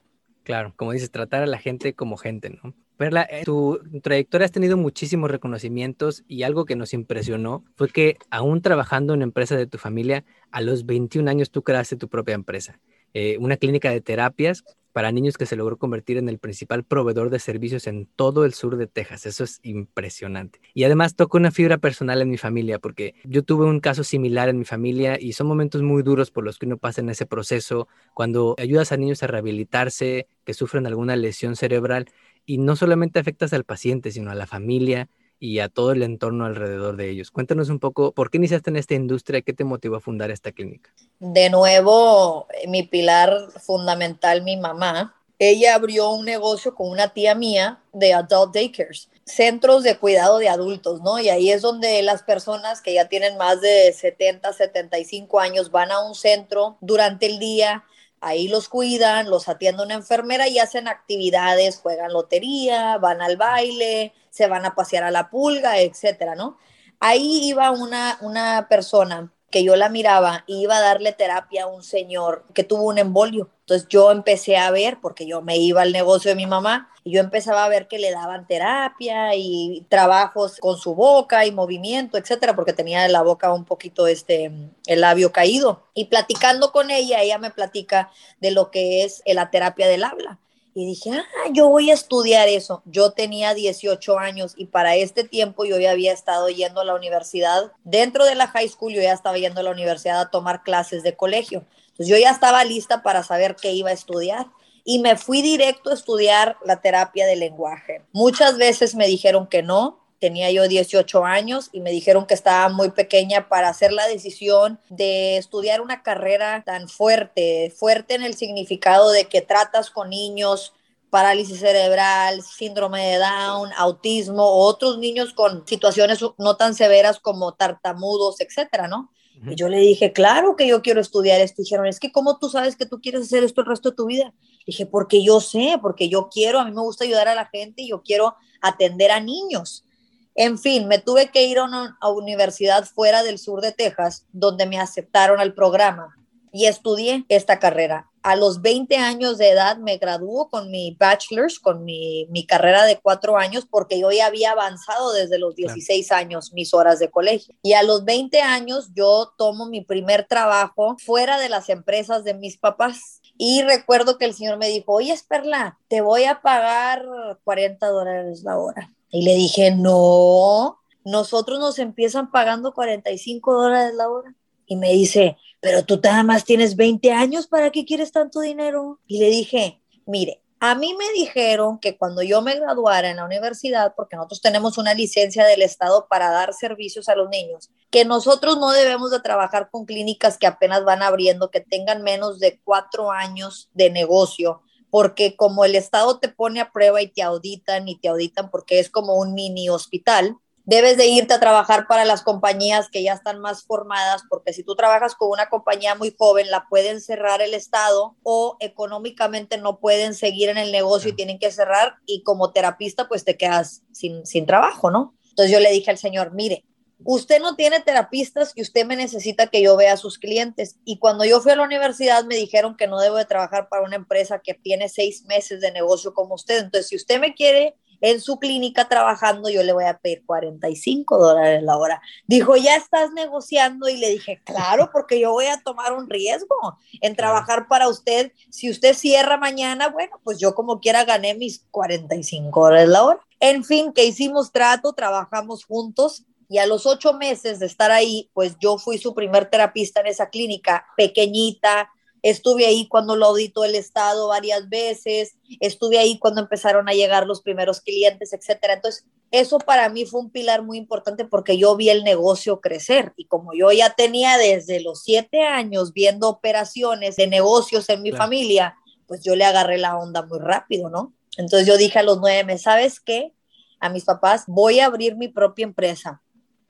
Claro, 0.44 0.72
como 0.76 0.92
dices, 0.92 1.10
tratar 1.10 1.42
a 1.42 1.46
la 1.46 1.58
gente 1.58 1.94
como 1.94 2.16
gente, 2.16 2.50
¿no? 2.50 2.74
Perla, 2.96 3.26
eh, 3.28 3.42
tu 3.44 3.80
trayectoria 4.02 4.44
has 4.44 4.52
tenido 4.52 4.76
muchísimos 4.76 5.30
reconocimientos 5.30 6.22
y 6.28 6.44
algo 6.44 6.64
que 6.64 6.76
nos 6.76 6.94
impresionó 6.94 7.64
fue 7.76 7.88
que 7.88 8.16
aún 8.30 8.62
trabajando 8.62 9.14
en 9.14 9.22
empresa 9.22 9.56
de 9.56 9.66
tu 9.66 9.78
familia, 9.78 10.24
a 10.52 10.60
los 10.60 10.86
21 10.86 11.28
años 11.28 11.50
tú 11.50 11.62
creaste 11.62 11.96
tu 11.96 12.08
propia 12.08 12.34
empresa. 12.34 12.78
Eh, 13.12 13.36
una 13.38 13.56
clínica 13.56 13.90
de 13.90 14.00
terapias 14.00 14.64
para 14.94 15.10
niños 15.10 15.36
que 15.36 15.44
se 15.44 15.56
logró 15.56 15.76
convertir 15.76 16.18
en 16.18 16.28
el 16.28 16.38
principal 16.38 16.84
proveedor 16.84 17.28
de 17.28 17.40
servicios 17.40 17.88
en 17.88 18.06
todo 18.06 18.44
el 18.44 18.54
sur 18.54 18.76
de 18.76 18.86
Texas. 18.86 19.26
Eso 19.26 19.42
es 19.42 19.58
impresionante. 19.64 20.60
Y 20.72 20.84
además 20.84 21.16
tocó 21.16 21.36
una 21.36 21.50
fibra 21.50 21.78
personal 21.78 22.22
en 22.22 22.30
mi 22.30 22.38
familia, 22.38 22.78
porque 22.78 23.16
yo 23.24 23.42
tuve 23.42 23.66
un 23.66 23.80
caso 23.80 24.04
similar 24.04 24.48
en 24.48 24.56
mi 24.56 24.64
familia 24.64 25.18
y 25.20 25.32
son 25.32 25.48
momentos 25.48 25.82
muy 25.82 26.04
duros 26.04 26.30
por 26.30 26.44
los 26.44 26.58
que 26.58 26.66
uno 26.66 26.76
pasa 26.76 27.00
en 27.00 27.10
ese 27.10 27.26
proceso, 27.26 27.88
cuando 28.14 28.54
ayudas 28.56 28.92
a 28.92 28.96
niños 28.96 29.24
a 29.24 29.26
rehabilitarse, 29.26 30.28
que 30.44 30.54
sufren 30.54 30.86
alguna 30.86 31.16
lesión 31.16 31.56
cerebral, 31.56 32.06
y 32.46 32.58
no 32.58 32.76
solamente 32.76 33.18
afectas 33.18 33.52
al 33.52 33.64
paciente, 33.64 34.10
sino 34.10 34.30
a 34.30 34.34
la 34.34 34.46
familia 34.46 35.08
y 35.40 35.58
a 35.58 35.68
todo 35.68 35.92
el 35.92 36.02
entorno 36.02 36.46
alrededor 36.46 36.96
de 36.96 37.10
ellos. 37.10 37.30
Cuéntanos 37.30 37.68
un 37.68 37.78
poco, 37.78 38.12
¿por 38.12 38.30
qué 38.30 38.38
iniciaste 38.38 38.70
en 38.70 38.76
esta 38.76 38.94
industria? 38.94 39.42
¿Qué 39.42 39.52
te 39.52 39.64
motivó 39.64 39.96
a 39.96 40.00
fundar 40.00 40.30
esta 40.30 40.52
clínica? 40.52 40.90
De 41.18 41.50
nuevo, 41.50 42.46
mi 42.68 42.82
pilar 42.82 43.50
fundamental, 43.60 44.42
mi 44.42 44.56
mamá, 44.56 45.14
ella 45.38 45.74
abrió 45.74 46.10
un 46.10 46.24
negocio 46.24 46.74
con 46.74 46.88
una 46.88 47.12
tía 47.12 47.34
mía 47.34 47.80
de 47.92 48.14
adult 48.14 48.54
daycares, 48.54 49.10
centros 49.24 49.82
de 49.82 49.98
cuidado 49.98 50.38
de 50.38 50.48
adultos, 50.48 51.02
¿no? 51.02 51.18
Y 51.18 51.28
ahí 51.28 51.50
es 51.50 51.60
donde 51.60 52.02
las 52.02 52.22
personas 52.22 52.80
que 52.80 52.94
ya 52.94 53.08
tienen 53.08 53.36
más 53.36 53.60
de 53.60 53.92
70, 53.92 54.52
75 54.52 55.40
años 55.40 55.70
van 55.70 55.90
a 55.90 56.00
un 56.00 56.14
centro 56.14 56.76
durante 56.80 57.26
el 57.26 57.38
día, 57.38 57.84
ahí 58.24 58.48
los 58.48 58.68
cuidan, 58.68 59.28
los 59.28 59.48
atiende 59.48 59.82
una 59.82 59.94
enfermera 59.94 60.48
y 60.48 60.58
hacen 60.58 60.88
actividades, 60.88 61.78
juegan 61.78 62.12
lotería, 62.12 62.96
van 62.96 63.20
al 63.20 63.36
baile, 63.36 64.14
se 64.30 64.46
van 64.46 64.64
a 64.64 64.74
pasear 64.74 65.04
a 65.04 65.10
la 65.10 65.28
pulga, 65.28 65.78
etcétera, 65.78 66.34
¿no? 66.34 66.56
Ahí 67.00 67.40
iba 67.44 67.70
una, 67.70 68.16
una 68.22 68.66
persona 68.68 69.33
que 69.54 69.62
yo 69.62 69.76
la 69.76 69.88
miraba 69.88 70.42
y 70.48 70.62
iba 70.62 70.76
a 70.76 70.80
darle 70.80 71.12
terapia 71.12 71.62
a 71.62 71.66
un 71.68 71.84
señor 71.84 72.44
que 72.54 72.64
tuvo 72.64 72.88
un 72.88 72.98
embolio. 72.98 73.50
Entonces 73.60 73.86
yo 73.88 74.10
empecé 74.10 74.56
a 74.56 74.72
ver, 74.72 74.98
porque 75.00 75.28
yo 75.28 75.42
me 75.42 75.58
iba 75.58 75.82
al 75.82 75.92
negocio 75.92 76.30
de 76.32 76.34
mi 76.34 76.44
mamá, 76.44 76.90
y 77.04 77.12
yo 77.12 77.20
empezaba 77.20 77.64
a 77.64 77.68
ver 77.68 77.86
que 77.86 78.00
le 78.00 78.10
daban 78.10 78.48
terapia 78.48 79.36
y 79.36 79.86
trabajos 79.88 80.56
con 80.58 80.76
su 80.76 80.96
boca 80.96 81.46
y 81.46 81.52
movimiento, 81.52 82.18
etcétera, 82.18 82.56
porque 82.56 82.72
tenía 82.72 83.06
la 83.06 83.22
boca 83.22 83.52
un 83.52 83.64
poquito 83.64 84.08
este, 84.08 84.50
el 84.86 85.00
labio 85.00 85.30
caído. 85.30 85.84
Y 85.94 86.06
platicando 86.06 86.72
con 86.72 86.90
ella, 86.90 87.22
ella 87.22 87.38
me 87.38 87.52
platica 87.52 88.10
de 88.40 88.50
lo 88.50 88.72
que 88.72 89.04
es 89.04 89.22
la 89.24 89.52
terapia 89.52 89.86
del 89.86 90.02
habla. 90.02 90.40
Y 90.74 90.86
dije, 90.86 91.12
ah, 91.12 91.50
yo 91.52 91.68
voy 91.68 91.90
a 91.90 91.94
estudiar 91.94 92.48
eso. 92.48 92.82
Yo 92.84 93.12
tenía 93.12 93.54
18 93.54 94.18
años 94.18 94.54
y 94.56 94.66
para 94.66 94.96
este 94.96 95.22
tiempo 95.22 95.64
yo 95.64 95.78
ya 95.78 95.92
había 95.92 96.12
estado 96.12 96.48
yendo 96.48 96.80
a 96.80 96.84
la 96.84 96.94
universidad. 96.94 97.72
Dentro 97.84 98.24
de 98.24 98.34
la 98.34 98.48
high 98.48 98.68
school 98.68 98.92
yo 98.92 99.00
ya 99.00 99.12
estaba 99.12 99.38
yendo 99.38 99.60
a 99.60 99.62
la 99.62 99.70
universidad 99.70 100.20
a 100.20 100.30
tomar 100.30 100.64
clases 100.64 101.04
de 101.04 101.16
colegio. 101.16 101.64
Entonces 101.90 102.08
yo 102.08 102.16
ya 102.16 102.30
estaba 102.30 102.64
lista 102.64 103.04
para 103.04 103.22
saber 103.22 103.54
qué 103.54 103.72
iba 103.72 103.90
a 103.90 103.94
estudiar 103.94 104.48
y 104.84 104.98
me 104.98 105.16
fui 105.16 105.42
directo 105.42 105.90
a 105.90 105.94
estudiar 105.94 106.58
la 106.64 106.80
terapia 106.80 107.26
del 107.26 107.40
lenguaje. 107.40 108.02
Muchas 108.12 108.58
veces 108.58 108.94
me 108.94 109.06
dijeron 109.06 109.46
que 109.46 109.62
no, 109.62 110.03
tenía 110.18 110.50
yo 110.50 110.66
18 110.68 111.24
años 111.24 111.70
y 111.72 111.80
me 111.80 111.90
dijeron 111.90 112.26
que 112.26 112.34
estaba 112.34 112.68
muy 112.68 112.90
pequeña 112.90 113.48
para 113.48 113.68
hacer 113.68 113.92
la 113.92 114.06
decisión 114.06 114.78
de 114.88 115.36
estudiar 115.36 115.80
una 115.80 116.02
carrera 116.02 116.62
tan 116.64 116.88
fuerte, 116.88 117.72
fuerte 117.76 118.14
en 118.14 118.22
el 118.22 118.34
significado 118.34 119.10
de 119.10 119.26
que 119.26 119.42
tratas 119.42 119.90
con 119.90 120.10
niños 120.10 120.72
parálisis 121.10 121.60
cerebral, 121.60 122.42
síndrome 122.42 123.06
de 123.06 123.18
Down, 123.18 123.70
autismo 123.76 124.42
o 124.42 124.66
otros 124.66 124.98
niños 124.98 125.32
con 125.32 125.64
situaciones 125.64 126.18
no 126.38 126.56
tan 126.56 126.74
severas 126.74 127.20
como 127.20 127.54
tartamudos, 127.54 128.40
etcétera, 128.40 128.88
¿no? 128.88 129.12
Y 129.46 129.56
yo 129.56 129.68
le 129.68 129.78
dije, 129.78 130.12
claro 130.12 130.56
que 130.56 130.66
yo 130.66 130.82
quiero 130.82 131.00
estudiar 131.00 131.40
esto. 131.40 131.62
dijeron, 131.62 131.86
es 131.86 132.00
que 132.00 132.10
¿cómo 132.10 132.38
tú 132.38 132.48
sabes 132.48 132.76
que 132.76 132.86
tú 132.86 133.00
quieres 133.00 133.22
hacer 133.22 133.44
esto 133.44 133.60
el 133.60 133.66
resto 133.66 133.90
de 133.90 133.96
tu 133.96 134.06
vida? 134.06 134.32
dije, 134.66 134.86
porque 134.86 135.22
yo 135.22 135.40
sé, 135.40 135.78
porque 135.80 136.08
yo 136.08 136.28
quiero, 136.32 136.58
a 136.58 136.64
mí 136.64 136.72
me 136.72 136.80
gusta 136.80 137.04
ayudar 137.04 137.28
a 137.28 137.34
la 137.34 137.46
gente 137.46 137.82
y 137.82 137.90
yo 137.90 138.02
quiero 138.02 138.34
atender 138.60 139.10
a 139.10 139.20
niños. 139.20 139.84
En 140.34 140.58
fin, 140.58 140.88
me 140.88 140.98
tuve 140.98 141.30
que 141.30 141.44
ir 141.44 141.58
a 141.58 141.64
una 141.64 141.96
universidad 142.02 142.84
fuera 142.84 143.22
del 143.22 143.38
sur 143.38 143.60
de 143.60 143.72
Texas, 143.72 144.26
donde 144.32 144.66
me 144.66 144.80
aceptaron 144.80 145.40
al 145.40 145.54
programa 145.54 146.16
y 146.54 146.66
estudié 146.66 147.24
esta 147.28 147.58
carrera. 147.58 148.10
A 148.22 148.36
los 148.36 148.62
20 148.62 148.96
años 148.96 149.38
de 149.38 149.50
edad 149.50 149.76
me 149.76 149.98
graduó 149.98 150.48
con 150.48 150.70
mi 150.70 150.96
bachelor's, 150.98 151.58
con 151.58 151.84
mi, 151.84 152.46
carrera 152.48 152.84
de 152.84 152.98
cuatro 153.00 153.36
años, 153.36 153.66
porque 153.68 153.98
yo 153.98 154.10
ya 154.12 154.26
había 154.26 154.52
avanzado 154.52 155.12
desde 155.12 155.38
los 155.38 155.56
16 155.56 156.10
años 156.12 156.52
mis 156.52 156.72
horas 156.72 157.00
de 157.00 157.10
colegio. 157.10 157.54
Y 157.62 157.72
a 157.72 157.82
los 157.82 158.04
20 158.04 158.40
años 158.40 158.90
yo 158.94 159.34
tomo 159.36 159.66
mi 159.66 159.82
primer 159.82 160.26
trabajo 160.26 160.96
fuera 161.04 161.38
de 161.38 161.48
las 161.48 161.68
empresas 161.68 162.22
de 162.22 162.34
mis 162.34 162.56
papás. 162.56 163.20
Y 163.36 163.62
recuerdo 163.62 164.16
que 164.16 164.26
el 164.26 164.34
señor 164.34 164.58
me 164.58 164.68
dijo, 164.68 164.92
oye, 164.92 165.14
Perla, 165.28 165.78
te 165.88 166.00
voy 166.00 166.24
a 166.24 166.40
pagar 166.40 167.04
40 167.44 167.86
dólares 167.88 168.42
la 168.44 168.58
hora. 168.58 168.90
Y 169.10 169.22
le 169.22 169.34
dije, 169.34 169.72
no, 169.72 170.78
nosotros 171.04 171.58
nos 171.58 171.78
empiezan 171.78 172.30
pagando 172.30 172.72
45 172.72 173.54
dólares 173.54 173.94
la 173.94 174.08
hora. 174.08 174.34
Y 174.66 174.76
me 174.76 174.92
dice, 174.92 175.36
pero 175.60 175.84
tú 175.84 176.00
nada 176.02 176.22
más 176.22 176.44
tienes 176.44 176.76
20 176.76 177.12
años, 177.12 177.46
¿para 177.46 177.70
qué 177.70 177.84
quieres 177.84 178.12
tanto 178.12 178.40
dinero? 178.40 179.00
Y 179.06 179.18
le 179.18 179.28
dije, 179.30 179.80
mire, 180.06 180.43
a 180.66 180.74
mí 180.74 180.94
me 180.94 181.12
dijeron 181.12 181.78
que 181.78 181.98
cuando 181.98 182.22
yo 182.22 182.40
me 182.40 182.54
graduara 182.54 183.10
en 183.10 183.18
la 183.18 183.26
universidad, 183.26 183.92
porque 183.94 184.16
nosotros 184.16 184.40
tenemos 184.40 184.78
una 184.78 184.94
licencia 184.94 185.44
del 185.44 185.60
Estado 185.60 186.06
para 186.08 186.30
dar 186.30 186.54
servicios 186.54 187.10
a 187.10 187.14
los 187.14 187.28
niños, 187.28 187.70
que 187.90 188.06
nosotros 188.06 188.58
no 188.58 188.70
debemos 188.70 189.10
de 189.10 189.20
trabajar 189.20 189.68
con 189.70 189.84
clínicas 189.84 190.38
que 190.38 190.46
apenas 190.46 190.82
van 190.82 191.02
abriendo, 191.02 191.50
que 191.50 191.60
tengan 191.60 192.02
menos 192.02 192.38
de 192.38 192.62
cuatro 192.64 193.10
años 193.10 193.68
de 193.74 193.90
negocio, 193.90 194.62
porque 194.88 195.36
como 195.36 195.66
el 195.66 195.74
Estado 195.74 196.18
te 196.18 196.30
pone 196.30 196.62
a 196.62 196.72
prueba 196.72 197.02
y 197.02 197.08
te 197.08 197.22
auditan 197.22 197.86
y 197.86 197.98
te 197.98 198.08
auditan 198.08 198.50
porque 198.50 198.78
es 198.78 198.88
como 198.88 199.16
un 199.16 199.34
mini 199.34 199.68
hospital, 199.68 200.38
debes 200.64 200.96
de 200.96 201.06
irte 201.06 201.34
a 201.34 201.40
trabajar 201.40 201.86
para 201.86 202.04
las 202.04 202.22
compañías 202.22 202.88
que 202.88 203.02
ya 203.02 203.12
están 203.12 203.38
más 203.40 203.64
formadas, 203.64 204.22
porque 204.28 204.52
si 204.52 204.62
tú 204.62 204.74
trabajas 204.74 205.14
con 205.14 205.30
una 205.30 205.48
compañía 205.48 205.94
muy 205.94 206.14
joven, 206.18 206.50
la 206.50 206.66
pueden 206.68 207.00
cerrar 207.00 207.42
el 207.42 207.54
Estado 207.54 208.16
o 208.22 208.56
económicamente 208.60 209.58
no 209.58 209.78
pueden 209.78 210.14
seguir 210.14 210.48
en 210.48 210.58
el 210.58 210.72
negocio 210.72 211.10
y 211.10 211.16
tienen 211.16 211.38
que 211.38 211.50
cerrar 211.50 211.96
y 212.06 212.22
como 212.22 212.52
terapista 212.52 213.08
pues 213.08 213.24
te 213.24 213.36
quedas 213.36 213.82
sin, 213.92 214.24
sin 214.26 214.46
trabajo, 214.46 214.90
¿no? 214.90 215.14
Entonces 215.30 215.52
yo 215.52 215.60
le 215.60 215.70
dije 215.70 215.90
al 215.90 215.98
señor, 215.98 216.32
mire, 216.32 216.64
usted 217.04 217.40
no 217.40 217.56
tiene 217.56 217.80
terapistas 217.80 218.52
y 218.54 218.62
usted 218.62 218.86
me 218.86 218.96
necesita 218.96 219.48
que 219.48 219.62
yo 219.62 219.76
vea 219.76 219.94
a 219.94 219.98
sus 219.98 220.18
clientes. 220.18 220.76
Y 220.84 220.98
cuando 220.98 221.24
yo 221.24 221.40
fui 221.40 221.52
a 221.52 221.56
la 221.56 221.64
universidad 221.64 222.24
me 222.24 222.36
dijeron 222.36 222.76
que 222.76 222.86
no 222.86 223.00
debo 223.00 223.16
de 223.16 223.24
trabajar 223.24 223.68
para 223.68 223.82
una 223.82 223.96
empresa 223.96 224.40
que 224.40 224.54
tiene 224.54 224.88
seis 224.88 225.24
meses 225.24 225.60
de 225.60 225.72
negocio 225.72 226.14
como 226.14 226.34
usted. 226.34 226.58
Entonces, 226.64 226.88
si 226.88 226.96
usted 226.96 227.20
me 227.20 227.34
quiere 227.34 227.74
en 228.04 228.20
su 228.20 228.38
clínica 228.38 228.86
trabajando, 228.86 229.48
yo 229.48 229.62
le 229.62 229.72
voy 229.72 229.84
a 229.84 229.96
pedir 229.96 230.26
45 230.26 231.16
dólares 231.16 231.62
la 231.62 231.78
hora. 231.78 232.02
Dijo, 232.26 232.54
ya 232.54 232.76
estás 232.76 233.12
negociando 233.12 233.88
y 233.88 233.96
le 233.96 234.10
dije, 234.10 234.42
claro, 234.44 234.90
porque 234.92 235.18
yo 235.18 235.32
voy 235.32 235.46
a 235.46 235.62
tomar 235.62 235.94
un 235.94 236.10
riesgo 236.10 236.54
en 237.00 237.16
trabajar 237.16 237.66
para 237.66 237.88
usted. 237.88 238.30
Si 238.50 238.70
usted 238.70 238.92
cierra 238.92 239.38
mañana, 239.38 239.88
bueno, 239.88 240.20
pues 240.22 240.38
yo 240.38 240.54
como 240.54 240.80
quiera 240.80 241.04
gané 241.04 241.32
mis 241.34 241.64
45 241.70 242.60
dólares 242.60 242.90
la 242.90 243.04
hora. 243.04 243.20
En 243.40 243.64
fin, 243.64 243.90
que 243.94 244.04
hicimos 244.04 244.52
trato, 244.52 244.92
trabajamos 244.92 245.64
juntos 245.64 246.26
y 246.50 246.58
a 246.58 246.66
los 246.66 246.84
ocho 246.84 247.14
meses 247.14 247.58
de 247.58 247.64
estar 247.64 247.90
ahí, 247.90 248.28
pues 248.34 248.58
yo 248.60 248.76
fui 248.76 248.98
su 248.98 249.14
primer 249.14 249.48
terapista 249.48 250.00
en 250.00 250.08
esa 250.08 250.28
clínica, 250.28 250.84
pequeñita. 250.94 251.88
Estuve 252.24 252.64
ahí 252.64 252.88
cuando 252.88 253.16
lo 253.16 253.26
auditó 253.26 253.66
el 253.66 253.74
Estado 253.74 254.28
varias 254.28 254.70
veces, 254.70 255.36
estuve 255.60 255.98
ahí 255.98 256.18
cuando 256.18 256.40
empezaron 256.40 256.88
a 256.88 256.94
llegar 256.94 257.26
los 257.26 257.42
primeros 257.42 257.82
clientes, 257.82 258.32
etcétera. 258.32 258.72
Entonces, 258.72 259.04
eso 259.30 259.58
para 259.58 259.90
mí 259.90 260.06
fue 260.06 260.22
un 260.22 260.30
pilar 260.30 260.62
muy 260.62 260.78
importante 260.78 261.26
porque 261.26 261.58
yo 261.58 261.76
vi 261.76 261.90
el 261.90 262.02
negocio 262.02 262.62
crecer 262.62 263.12
y 263.18 263.26
como 263.26 263.52
yo 263.52 263.70
ya 263.72 263.90
tenía 263.90 264.38
desde 264.38 264.80
los 264.80 265.02
siete 265.02 265.42
años 265.42 265.92
viendo 265.92 266.30
operaciones 266.30 267.16
de 267.16 267.26
negocios 267.26 267.90
en 267.90 268.00
mi 268.00 268.10
familia, 268.10 268.74
pues 269.06 269.22
yo 269.22 269.36
le 269.36 269.44
agarré 269.44 269.76
la 269.76 269.98
onda 269.98 270.22
muy 270.22 270.38
rápido, 270.38 270.88
¿no? 270.88 271.12
Entonces 271.36 271.68
yo 271.68 271.76
dije 271.76 271.98
a 271.98 272.04
los 272.04 272.20
nueve 272.20 272.42
meses, 272.42 272.62
¿sabes 272.62 273.00
qué? 273.00 273.34
A 273.80 273.90
mis 273.90 274.06
papás, 274.06 274.44
voy 274.46 274.80
a 274.80 274.86
abrir 274.86 275.14
mi 275.14 275.28
propia 275.28 275.64
empresa 275.64 276.22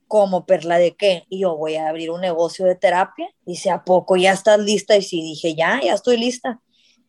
como 0.09 0.47
perla 0.47 0.79
de 0.79 0.97
qué? 0.97 1.25
Y 1.29 1.41
yo 1.41 1.57
voy 1.57 1.77
a 1.77 1.89
abrir 1.89 2.11
un 2.11 2.21
negocio 2.21 2.67
de 2.67 2.75
terapia. 2.75 3.29
Dice, 3.45 3.71
¿a 3.71 3.85
poco 3.85 4.17
ya 4.17 4.33
estás 4.33 4.59
lista? 4.59 4.97
Y 4.97 5.03
sí, 5.03 5.23
dije, 5.23 5.55
ya, 5.55 5.81
ya 5.83 5.95
estoy 5.95 6.17
lista. 6.17 6.61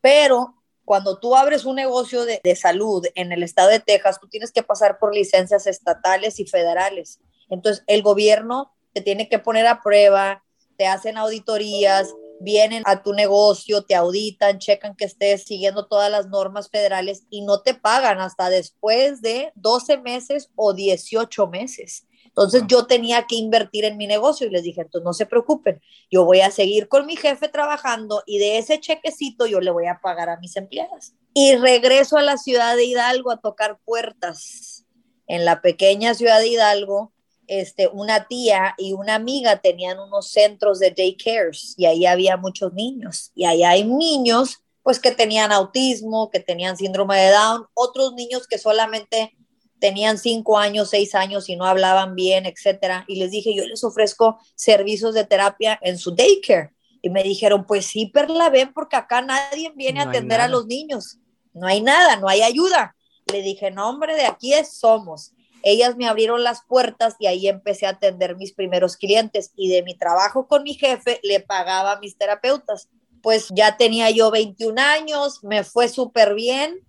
Pero 0.01 0.55
cuando 0.83 1.19
tú 1.19 1.35
abres 1.35 1.65
un 1.65 1.75
negocio 1.75 2.25
de, 2.25 2.39
de, 2.43 2.55
salud 2.55 3.05
en 3.15 3.31
el 3.31 3.43
estado 3.43 3.69
de 3.69 3.79
Texas, 3.79 4.19
tú 4.19 4.27
tienes 4.27 4.51
que 4.51 4.63
pasar 4.63 4.99
por 4.99 5.15
licencias 5.15 5.67
estatales 5.67 6.39
y 6.39 6.45
federales. 6.45 7.19
Entonces, 7.49 7.83
el 7.87 8.01
gobierno 8.03 8.71
te 8.93 9.01
tiene 9.01 9.27
que 9.27 9.39
poner 9.39 9.67
a 9.67 9.81
prueba, 9.81 10.43
te 10.77 10.87
hacen 10.87 11.17
auditorías, 11.17 12.13
vienen 12.39 12.83
a 12.85 13.01
tu 13.01 13.13
negocio, 13.13 13.83
te 13.83 13.95
auditan, 13.95 14.59
checan 14.59 14.95
que 14.95 15.05
estés 15.05 15.43
siguiendo 15.43 15.87
todas 15.87 16.11
las 16.11 16.27
normas 16.27 16.69
federales 16.69 17.23
y 17.29 17.41
no 17.41 17.61
te 17.61 17.73
pagan 17.73 18.19
hasta 18.19 18.49
después 18.49 19.21
de 19.21 19.51
12 19.55 19.97
meses 19.97 20.49
o 20.55 20.73
18 20.73 21.47
meses. 21.47 22.05
Entonces 22.35 22.63
yo 22.67 22.85
tenía 22.85 23.27
que 23.27 23.37
invertir 23.37 23.85
en 23.85 23.95
mi 23.95 24.07
negocio 24.07 24.45
y 24.45 24.49
les 24.49 24.63
dije, 24.63 24.81
entonces 24.81 25.05
no 25.05 25.13
se 25.13 25.25
preocupen, 25.25 25.81
yo 26.11 26.25
voy 26.25 26.41
a 26.41 26.51
seguir 26.51 26.89
con 26.89 27.05
mi 27.05 27.15
jefe 27.15 27.47
trabajando 27.47 28.23
y 28.25 28.39
de 28.39 28.57
ese 28.57 28.81
chequecito 28.81 29.45
yo 29.45 29.61
le 29.61 29.71
voy 29.71 29.85
a 29.85 30.01
pagar 30.01 30.27
a 30.27 30.37
mis 30.37 30.57
empleadas. 30.57 31.13
Y 31.33 31.55
regreso 31.55 32.17
a 32.17 32.21
la 32.21 32.37
ciudad 32.37 32.75
de 32.75 32.83
Hidalgo 32.83 33.31
a 33.31 33.37
tocar 33.37 33.79
puertas. 33.85 34.85
En 35.27 35.45
la 35.45 35.61
pequeña 35.61 36.13
ciudad 36.13 36.39
de 36.39 36.49
Hidalgo, 36.49 37.13
este, 37.47 37.87
una 37.87 38.27
tía 38.27 38.75
y 38.77 38.91
una 38.91 39.15
amiga 39.15 39.61
tenían 39.61 39.99
unos 39.99 40.29
centros 40.29 40.79
de 40.79 40.91
daycares 40.91 41.73
y 41.77 41.85
ahí 41.85 42.05
había 42.05 42.35
muchos 42.35 42.73
niños. 42.73 43.31
Y 43.33 43.45
ahí 43.45 43.63
hay 43.63 43.85
niños 43.85 44.61
pues 44.83 44.99
que 44.99 45.11
tenían 45.11 45.51
autismo, 45.51 46.29
que 46.29 46.39
tenían 46.41 46.77
síndrome 46.77 47.17
de 47.17 47.31
Down, 47.31 47.65
otros 47.73 48.13
niños 48.13 48.45
que 48.45 48.59
solamente 48.59 49.34
tenían 49.79 50.17
cinco 50.17 50.57
años, 50.57 50.89
seis 50.89 51.15
años 51.15 51.49
y 51.49 51.55
no 51.55 51.65
hablaban 51.65 52.15
bien, 52.15 52.45
etcétera. 52.45 53.05
Y 53.07 53.15
les 53.15 53.31
dije, 53.31 53.55
yo 53.55 53.65
les 53.65 53.83
ofrezco 53.83 54.39
servicios 54.55 55.13
de 55.13 55.25
terapia 55.25 55.79
en 55.81 55.97
su 55.97 56.15
daycare. 56.15 56.71
Y 57.01 57.09
me 57.09 57.23
dijeron, 57.23 57.65
pues 57.65 57.85
sí, 57.85 58.07
Perla, 58.07 58.49
ven, 58.49 58.73
porque 58.73 58.95
acá 58.95 59.21
nadie 59.21 59.71
viene 59.75 59.99
a 59.99 60.03
atender 60.05 60.41
a 60.41 60.47
los 60.47 60.65
niños. 60.65 61.19
No 61.53 61.67
hay 61.67 61.81
nada, 61.81 62.17
no 62.17 62.27
hay 62.27 62.41
ayuda. 62.41 62.95
Le 63.31 63.41
dije, 63.41 63.69
no, 63.69 63.89
hombre, 63.89 64.15
de 64.15 64.25
aquí 64.25 64.53
es, 64.53 64.77
somos. 64.77 65.33
Ellas 65.61 65.95
me 65.97 66.07
abrieron 66.07 66.43
las 66.43 66.63
puertas 66.67 67.15
y 67.19 67.27
ahí 67.27 67.47
empecé 67.47 67.85
a 67.85 67.91
atender 67.91 68.35
mis 68.37 68.53
primeros 68.53 68.97
clientes. 68.97 69.51
Y 69.55 69.69
de 69.69 69.83
mi 69.83 69.95
trabajo 69.95 70.47
con 70.47 70.63
mi 70.63 70.73
jefe, 70.73 71.19
le 71.21 71.41
pagaba 71.41 71.93
a 71.93 71.99
mis 71.99 72.17
terapeutas. 72.17 72.89
Pues 73.21 73.49
ya 73.53 73.77
tenía 73.77 74.09
yo 74.09 74.31
21 74.31 74.81
años, 74.81 75.43
me 75.43 75.63
fue 75.63 75.89
súper 75.89 76.33
bien 76.33 76.85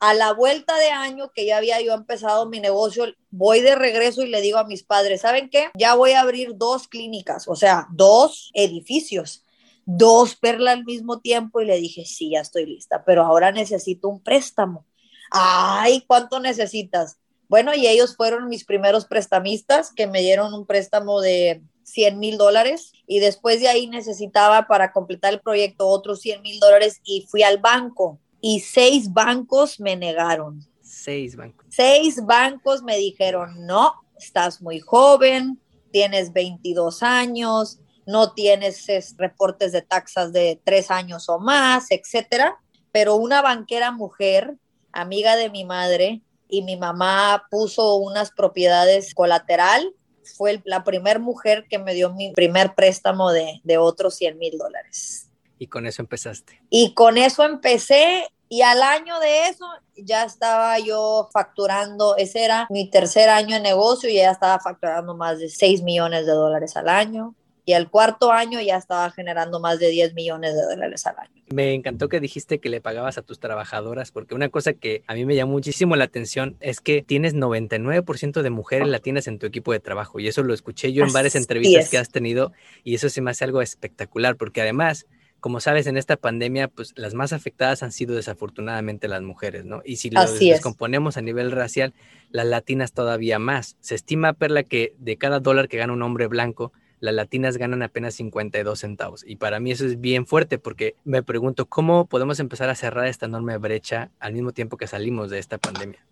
A 0.00 0.14
la 0.14 0.32
vuelta 0.32 0.76
de 0.76 0.90
año 0.90 1.30
que 1.32 1.46
ya 1.46 1.56
había 1.56 1.80
yo 1.80 1.92
empezado 1.92 2.48
mi 2.48 2.60
negocio, 2.60 3.06
voy 3.30 3.60
de 3.60 3.74
regreso 3.74 4.22
y 4.22 4.28
le 4.28 4.40
digo 4.40 4.58
a 4.58 4.64
mis 4.64 4.84
padres, 4.84 5.22
¿saben 5.22 5.50
qué? 5.50 5.70
Ya 5.74 5.94
voy 5.94 6.12
a 6.12 6.20
abrir 6.20 6.56
dos 6.56 6.86
clínicas, 6.86 7.48
o 7.48 7.56
sea, 7.56 7.88
dos 7.90 8.50
edificios, 8.54 9.44
dos 9.84 10.36
perlas 10.36 10.74
al 10.74 10.84
mismo 10.84 11.20
tiempo 11.20 11.60
y 11.60 11.66
le 11.66 11.78
dije, 11.78 12.04
sí, 12.04 12.30
ya 12.30 12.40
estoy 12.40 12.66
lista, 12.66 13.04
pero 13.04 13.24
ahora 13.24 13.50
necesito 13.50 14.08
un 14.08 14.22
préstamo. 14.22 14.86
Ay, 15.30 16.04
¿cuánto 16.06 16.38
necesitas? 16.38 17.18
Bueno, 17.48 17.74
y 17.74 17.86
ellos 17.86 18.14
fueron 18.14 18.48
mis 18.48 18.64
primeros 18.64 19.06
prestamistas 19.06 19.92
que 19.92 20.06
me 20.06 20.20
dieron 20.20 20.54
un 20.54 20.66
préstamo 20.66 21.20
de 21.20 21.62
100 21.84 22.18
mil 22.18 22.36
dólares 22.36 22.92
y 23.06 23.20
después 23.20 23.60
de 23.60 23.68
ahí 23.68 23.86
necesitaba 23.86 24.66
para 24.66 24.92
completar 24.92 25.32
el 25.32 25.40
proyecto 25.40 25.88
otros 25.88 26.20
100 26.20 26.42
mil 26.42 26.60
dólares 26.60 27.00
y 27.04 27.26
fui 27.28 27.42
al 27.42 27.58
banco 27.58 28.20
y 28.40 28.60
seis 28.60 29.12
bancos 29.12 29.80
me 29.80 29.96
negaron. 29.96 30.64
Seis 30.80 31.36
bancos. 31.36 31.66
Seis 31.70 32.24
bancos 32.24 32.82
me 32.82 32.96
dijeron, 32.96 33.66
no, 33.66 33.94
estás 34.18 34.62
muy 34.62 34.80
joven, 34.80 35.60
tienes 35.90 36.32
22 36.32 37.02
años, 37.02 37.78
no 38.06 38.32
tienes 38.32 38.86
reportes 39.16 39.72
de 39.72 39.82
taxas 39.82 40.32
de 40.32 40.60
tres 40.64 40.90
años 40.90 41.28
o 41.28 41.38
más, 41.38 41.90
etcétera. 41.90 42.56
Pero 42.90 43.16
una 43.16 43.42
banquera 43.42 43.92
mujer, 43.92 44.56
amiga 44.92 45.36
de 45.36 45.50
mi 45.50 45.64
madre, 45.64 46.22
y 46.48 46.62
mi 46.62 46.76
mamá 46.76 47.44
puso 47.50 47.96
unas 47.96 48.30
propiedades 48.30 49.14
colateral 49.14 49.94
fue 50.36 50.60
la 50.64 50.84
primera 50.84 51.18
mujer 51.18 51.66
que 51.68 51.78
me 51.78 51.94
dio 51.94 52.12
mi 52.12 52.32
primer 52.32 52.74
préstamo 52.74 53.30
de, 53.32 53.60
de 53.64 53.78
otros 53.78 54.16
100 54.16 54.38
mil 54.38 54.58
dólares. 54.58 55.27
Y 55.58 55.66
con 55.66 55.86
eso 55.86 56.02
empezaste. 56.02 56.62
Y 56.70 56.94
con 56.94 57.18
eso 57.18 57.44
empecé 57.44 58.28
y 58.48 58.62
al 58.62 58.82
año 58.82 59.20
de 59.20 59.48
eso 59.48 59.66
ya 59.94 60.24
estaba 60.24 60.78
yo 60.78 61.28
facturando, 61.32 62.16
ese 62.16 62.44
era 62.44 62.66
mi 62.70 62.88
tercer 62.90 63.28
año 63.28 63.56
de 63.56 63.60
negocio 63.60 64.08
y 64.08 64.14
ya 64.14 64.30
estaba 64.30 64.58
facturando 64.58 65.14
más 65.14 65.38
de 65.38 65.48
6 65.50 65.82
millones 65.82 66.24
de 66.24 66.32
dólares 66.32 66.76
al 66.76 66.88
año 66.88 67.34
y 67.66 67.74
al 67.74 67.90
cuarto 67.90 68.32
año 68.32 68.62
ya 68.62 68.78
estaba 68.78 69.10
generando 69.10 69.60
más 69.60 69.78
de 69.78 69.90
10 69.90 70.14
millones 70.14 70.54
de 70.54 70.62
dólares 70.62 71.06
al 71.06 71.18
año. 71.18 71.42
Me 71.50 71.74
encantó 71.74 72.08
que 72.08 72.20
dijiste 72.20 72.60
que 72.60 72.70
le 72.70 72.80
pagabas 72.80 73.18
a 73.18 73.22
tus 73.22 73.38
trabajadoras, 73.40 74.10
porque 74.10 74.34
una 74.34 74.48
cosa 74.48 74.72
que 74.72 75.02
a 75.06 75.12
mí 75.12 75.26
me 75.26 75.36
llamó 75.36 75.52
muchísimo 75.52 75.94
la 75.94 76.04
atención 76.04 76.56
es 76.60 76.80
que 76.80 77.02
tienes 77.02 77.34
99% 77.34 78.40
de 78.40 78.48
mujeres 78.48 78.88
latinas 78.88 79.26
en 79.26 79.38
tu 79.38 79.44
equipo 79.44 79.72
de 79.72 79.80
trabajo 79.80 80.18
y 80.18 80.28
eso 80.28 80.42
lo 80.42 80.54
escuché 80.54 80.94
yo 80.94 81.04
en 81.04 81.12
varias 81.12 81.34
entrevistas 81.34 81.90
que 81.90 81.98
has 81.98 82.08
tenido 82.08 82.52
y 82.84 82.94
eso 82.94 83.10
se 83.10 83.20
me 83.20 83.32
hace 83.32 83.44
algo 83.44 83.60
espectacular, 83.60 84.36
porque 84.36 84.62
además 84.62 85.06
como 85.40 85.60
sabes, 85.60 85.86
en 85.86 85.96
esta 85.96 86.16
pandemia, 86.16 86.68
pues 86.68 86.92
las 86.96 87.14
más 87.14 87.32
afectadas 87.32 87.82
han 87.82 87.92
sido 87.92 88.16
desafortunadamente 88.16 89.08
las 89.08 89.22
mujeres, 89.22 89.64
¿no? 89.64 89.82
Y 89.84 89.96
si 89.96 90.10
lo 90.10 90.20
descomponemos 90.32 91.16
a 91.16 91.20
nivel 91.20 91.52
racial, 91.52 91.94
las 92.30 92.46
latinas 92.46 92.92
todavía 92.92 93.38
más. 93.38 93.76
Se 93.80 93.94
estima, 93.94 94.32
Perla, 94.32 94.62
que 94.64 94.94
de 94.98 95.16
cada 95.16 95.40
dólar 95.40 95.68
que 95.68 95.76
gana 95.76 95.92
un 95.92 96.02
hombre 96.02 96.26
blanco, 96.26 96.72
las 97.00 97.14
latinas 97.14 97.56
ganan 97.56 97.82
apenas 97.82 98.14
52 98.14 98.78
centavos. 98.78 99.24
Y 99.26 99.36
para 99.36 99.60
mí 99.60 99.70
eso 99.70 99.86
es 99.86 100.00
bien 100.00 100.26
fuerte 100.26 100.58
porque 100.58 100.96
me 101.04 101.22
pregunto 101.22 101.66
cómo 101.66 102.06
podemos 102.06 102.40
empezar 102.40 102.68
a 102.70 102.74
cerrar 102.74 103.06
esta 103.06 103.26
enorme 103.26 103.56
brecha 103.58 104.10
al 104.18 104.32
mismo 104.32 104.52
tiempo 104.52 104.76
que 104.76 104.86
salimos 104.86 105.30
de 105.30 105.38
esta 105.38 105.58
pandemia. 105.58 106.04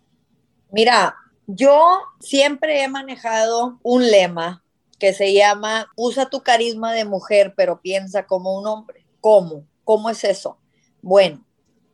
Mira, 0.71 1.15
yo 1.47 1.99
siempre 2.19 2.83
he 2.83 2.87
manejado 2.87 3.79
un 3.83 4.09
lema 4.09 4.63
que 4.99 5.13
se 5.13 5.33
llama 5.33 5.91
usa 5.95 6.29
tu 6.29 6.41
carisma 6.41 6.93
de 6.93 7.05
mujer, 7.05 7.53
pero 7.55 7.81
piensa 7.81 8.25
como 8.25 8.57
un 8.57 8.67
hombre. 8.67 9.06
¿Cómo? 9.21 9.65
¿Cómo 9.83 10.09
es 10.09 10.23
eso? 10.23 10.57
Bueno, 11.01 11.45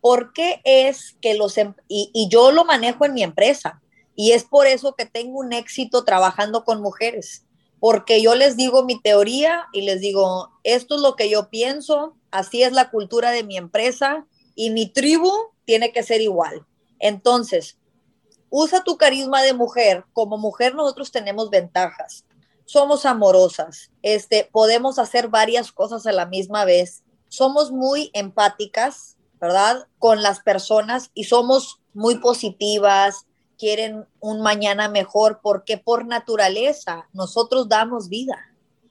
¿por 0.01 0.33
qué 0.33 0.61
es 0.63 1.15
que 1.21 1.35
los... 1.35 1.57
Em-, 1.57 1.75
y, 1.87 2.27
yo 2.29 2.51
lo 2.51 2.65
manejo 2.65 3.05
en 3.05 3.13
mi 3.13 3.23
empresa 3.23 3.81
y 4.15 4.31
es 4.31 4.43
por 4.43 4.67
eso 4.67 4.95
que 4.95 5.05
tengo 5.05 5.39
un 5.39 5.53
éxito 5.53 6.03
trabajando 6.03 6.63
con 6.63 6.81
mujeres 6.81 7.45
porque 7.83 8.21
yo 8.21 8.33
les 8.33 8.55
digo 8.55 8.85
mi 8.85 9.01
teoría 9.01 9.67
y 9.73 9.81
les 9.81 9.99
digo, 9.99 10.51
esto 10.63 10.95
es 10.95 11.01
lo 11.01 11.17
que 11.17 11.29
yo 11.29 11.49
pienso, 11.49 12.15
así 12.31 12.63
es 12.63 12.71
la 12.71 12.89
cultura 12.89 13.31
de 13.31 13.43
mi 13.43 13.57
empresa 13.57 14.25
y 14.55 14.69
mi 14.69 14.87
tribu 14.87 15.29
tiene 15.65 15.91
que 15.91 16.01
ser 16.01 16.21
igual. 16.21 16.65
Entonces, 16.99 17.77
usa 18.49 18.85
tu 18.85 18.95
carisma 18.95 19.41
de 19.41 19.51
mujer. 19.51 20.05
Como 20.13 20.37
mujer 20.37 20.75
nosotros 20.75 21.11
tenemos 21.11 21.49
ventajas. 21.49 22.23
Somos 22.63 23.05
amorosas, 23.05 23.91
este, 24.01 24.49
podemos 24.49 24.97
hacer 24.97 25.27
varias 25.27 25.73
cosas 25.73 26.05
a 26.05 26.13
la 26.13 26.25
misma 26.25 26.63
vez. 26.63 27.02
Somos 27.33 27.71
muy 27.71 28.11
empáticas, 28.13 29.17
¿verdad? 29.41 29.87
Con 29.97 30.21
las 30.21 30.41
personas 30.41 31.09
y 31.15 31.23
somos 31.23 31.79
muy 31.91 32.19
positivas, 32.19 33.25
quieren 33.57 34.05
un 34.19 34.41
mañana 34.41 34.87
mejor 34.87 35.39
porque 35.41 35.79
por 35.79 36.05
naturaleza 36.05 37.09
nosotros 37.11 37.67
damos 37.67 38.07
vida. 38.07 38.37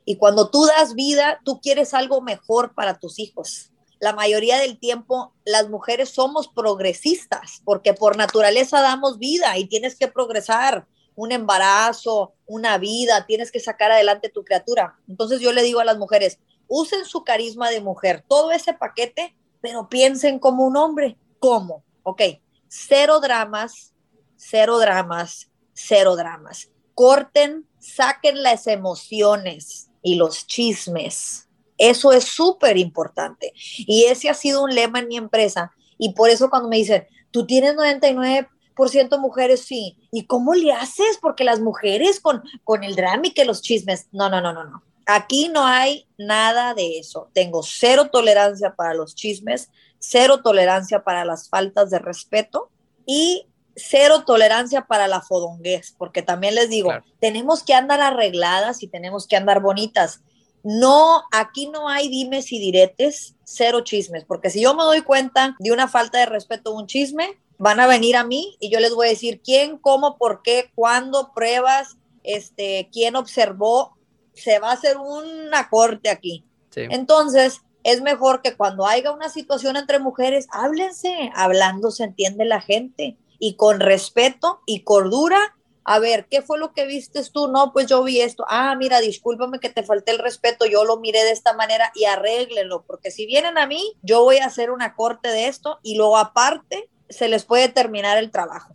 Y 0.04 0.16
cuando 0.16 0.50
tú 0.50 0.66
das 0.66 0.94
vida, 0.94 1.40
tú 1.44 1.60
quieres 1.60 1.94
algo 1.94 2.20
mejor 2.20 2.74
para 2.74 2.98
tus 2.98 3.20
hijos. 3.20 3.70
La 4.00 4.12
mayoría 4.12 4.58
del 4.58 4.76
tiempo 4.76 5.32
las 5.44 5.68
mujeres 5.68 6.08
somos 6.08 6.48
progresistas 6.48 7.62
porque 7.64 7.94
por 7.94 8.16
naturaleza 8.16 8.80
damos 8.80 9.20
vida 9.20 9.56
y 9.56 9.66
tienes 9.66 9.94
que 9.94 10.08
progresar 10.08 10.88
un 11.14 11.30
embarazo, 11.30 12.32
una 12.46 12.76
vida, 12.78 13.24
tienes 13.24 13.52
que 13.52 13.60
sacar 13.60 13.92
adelante 13.92 14.30
tu 14.30 14.42
criatura. 14.42 14.96
Entonces 15.06 15.40
yo 15.40 15.52
le 15.52 15.62
digo 15.62 15.78
a 15.78 15.84
las 15.84 15.98
mujeres, 15.98 16.40
usen 16.74 17.04
su 17.04 17.22
carisma 17.22 17.68
de 17.68 17.82
mujer, 17.82 18.24
todo 18.26 18.50
ese 18.50 18.72
paquete, 18.72 19.36
pero 19.60 19.90
piensen 19.90 20.38
como 20.38 20.64
un 20.64 20.78
hombre. 20.78 21.18
¿Cómo? 21.38 21.84
Ok, 22.02 22.22
cero 22.66 23.20
dramas, 23.20 23.92
cero 24.36 24.78
dramas, 24.78 25.50
cero 25.74 26.16
dramas. 26.16 26.70
Corten, 26.94 27.68
saquen 27.78 28.42
las 28.42 28.66
emociones 28.66 29.90
y 30.02 30.14
los 30.14 30.46
chismes. 30.46 31.46
Eso 31.76 32.10
es 32.10 32.24
súper 32.24 32.78
importante. 32.78 33.52
Y 33.76 34.04
ese 34.04 34.30
ha 34.30 34.34
sido 34.34 34.64
un 34.64 34.74
lema 34.74 35.00
en 35.00 35.08
mi 35.08 35.18
empresa. 35.18 35.72
Y 35.98 36.14
por 36.14 36.30
eso 36.30 36.48
cuando 36.48 36.70
me 36.70 36.76
dicen, 36.76 37.06
tú 37.30 37.44
tienes 37.44 37.74
99% 37.76 39.18
mujeres, 39.20 39.60
sí. 39.60 39.98
¿Y 40.10 40.24
cómo 40.24 40.54
le 40.54 40.72
haces? 40.72 41.18
Porque 41.20 41.44
las 41.44 41.60
mujeres 41.60 42.18
con, 42.18 42.42
con 42.64 42.82
el 42.82 42.96
drama 42.96 43.26
y 43.26 43.34
que 43.34 43.44
los 43.44 43.60
chismes. 43.60 44.08
No, 44.10 44.30
no, 44.30 44.40
no, 44.40 44.54
no, 44.54 44.64
no. 44.64 44.82
Aquí 45.06 45.48
no 45.48 45.64
hay 45.66 46.06
nada 46.18 46.74
de 46.74 46.98
eso. 46.98 47.30
Tengo 47.32 47.62
cero 47.62 48.10
tolerancia 48.10 48.74
para 48.74 48.94
los 48.94 49.14
chismes, 49.14 49.70
cero 49.98 50.42
tolerancia 50.42 51.02
para 51.04 51.24
las 51.24 51.48
faltas 51.48 51.90
de 51.90 51.98
respeto 51.98 52.70
y 53.06 53.46
cero 53.74 54.24
tolerancia 54.26 54.82
para 54.86 55.08
la 55.08 55.22
fodonguez, 55.22 55.94
porque 55.96 56.22
también 56.22 56.54
les 56.54 56.68
digo, 56.68 56.90
tenemos 57.20 57.62
que 57.62 57.74
andar 57.74 58.00
arregladas 58.00 58.82
y 58.82 58.88
tenemos 58.88 59.26
que 59.26 59.36
andar 59.36 59.60
bonitas. 59.60 60.20
No, 60.62 61.22
aquí 61.32 61.68
no 61.68 61.88
hay 61.88 62.08
dimes 62.08 62.52
y 62.52 62.58
diretes, 62.58 63.34
cero 63.44 63.80
chismes, 63.80 64.24
porque 64.24 64.50
si 64.50 64.60
yo 64.60 64.74
me 64.74 64.84
doy 64.84 65.02
cuenta 65.02 65.56
de 65.58 65.72
una 65.72 65.88
falta 65.88 66.18
de 66.18 66.26
respeto, 66.26 66.72
un 66.72 66.86
chisme, 66.86 67.40
van 67.58 67.80
a 67.80 67.86
venir 67.86 68.16
a 68.16 68.24
mí 68.24 68.56
y 68.60 68.70
yo 68.70 68.78
les 68.78 68.94
voy 68.94 69.06
a 69.06 69.10
decir 69.10 69.40
quién, 69.42 69.78
cómo, 69.78 70.16
por 70.18 70.42
qué, 70.42 70.70
cuándo, 70.74 71.32
pruebas, 71.34 71.96
este, 72.22 72.88
quién 72.92 73.16
observó, 73.16 73.96
se 74.34 74.58
va 74.58 74.70
a 74.70 74.74
hacer 74.74 74.96
una 74.96 75.68
corte 75.68 76.10
aquí. 76.10 76.44
Entonces, 76.74 77.60
es 77.84 78.00
mejor 78.00 78.42
que 78.42 78.56
cuando 78.56 78.86
haya 78.86 79.12
una 79.12 79.28
situación 79.28 79.76
entre 79.76 79.98
mujeres, 79.98 80.46
háblense, 80.50 81.30
hablando 81.34 81.90
se 81.90 82.04
entiende 82.04 82.44
la 82.44 82.60
gente 82.60 83.18
y 83.38 83.56
con 83.56 83.80
respeto 83.80 84.60
y 84.66 84.84
cordura. 84.84 85.56
A 85.84 85.98
ver, 85.98 86.28
¿qué 86.30 86.42
fue 86.42 86.58
lo 86.58 86.72
que 86.72 86.86
vistes 86.86 87.32
tú? 87.32 87.48
No, 87.48 87.72
pues 87.72 87.88
yo 87.88 88.04
vi 88.04 88.20
esto. 88.20 88.44
Ah, 88.48 88.76
mira, 88.76 89.00
discúlpame 89.00 89.58
que 89.58 89.68
te 89.68 89.82
falté 89.82 90.12
el 90.12 90.20
respeto, 90.20 90.64
yo 90.64 90.84
lo 90.84 90.98
miré 90.98 91.24
de 91.24 91.32
esta 91.32 91.54
manera 91.54 91.90
y 91.94 92.04
arréglenlo, 92.04 92.84
porque 92.86 93.10
si 93.10 93.26
vienen 93.26 93.58
a 93.58 93.66
mí, 93.66 93.94
yo 94.02 94.22
voy 94.22 94.38
a 94.38 94.46
hacer 94.46 94.70
una 94.70 94.94
corte 94.94 95.28
de 95.28 95.48
esto 95.48 95.80
y 95.82 95.96
luego 95.96 96.18
aparte 96.18 96.88
se 97.08 97.28
les 97.28 97.44
puede 97.44 97.68
terminar 97.68 98.16
el 98.16 98.30
trabajo. 98.30 98.72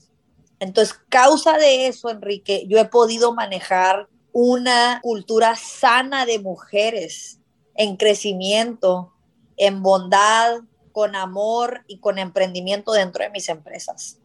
Entonces, 0.59 0.99
causa 1.07 1.57
de 1.57 1.87
eso, 1.87 2.09
Enrique, 2.09 2.65
yo 2.67 2.77
he 2.77 2.85
podido 2.85 3.33
manejar 3.33 4.09
una 4.39 4.99
cultura 5.01 5.55
sana 5.55 6.27
de 6.27 6.37
mujeres 6.37 7.39
en 7.73 7.97
crecimiento, 7.97 9.11
en 9.57 9.81
bondad, 9.81 10.59
con 10.91 11.15
amor 11.15 11.83
y 11.87 11.97
con 11.97 12.19
emprendimiento 12.19 12.91
dentro 12.91 13.23
de 13.23 13.31
mis 13.31 13.49
empresas. 13.49 14.19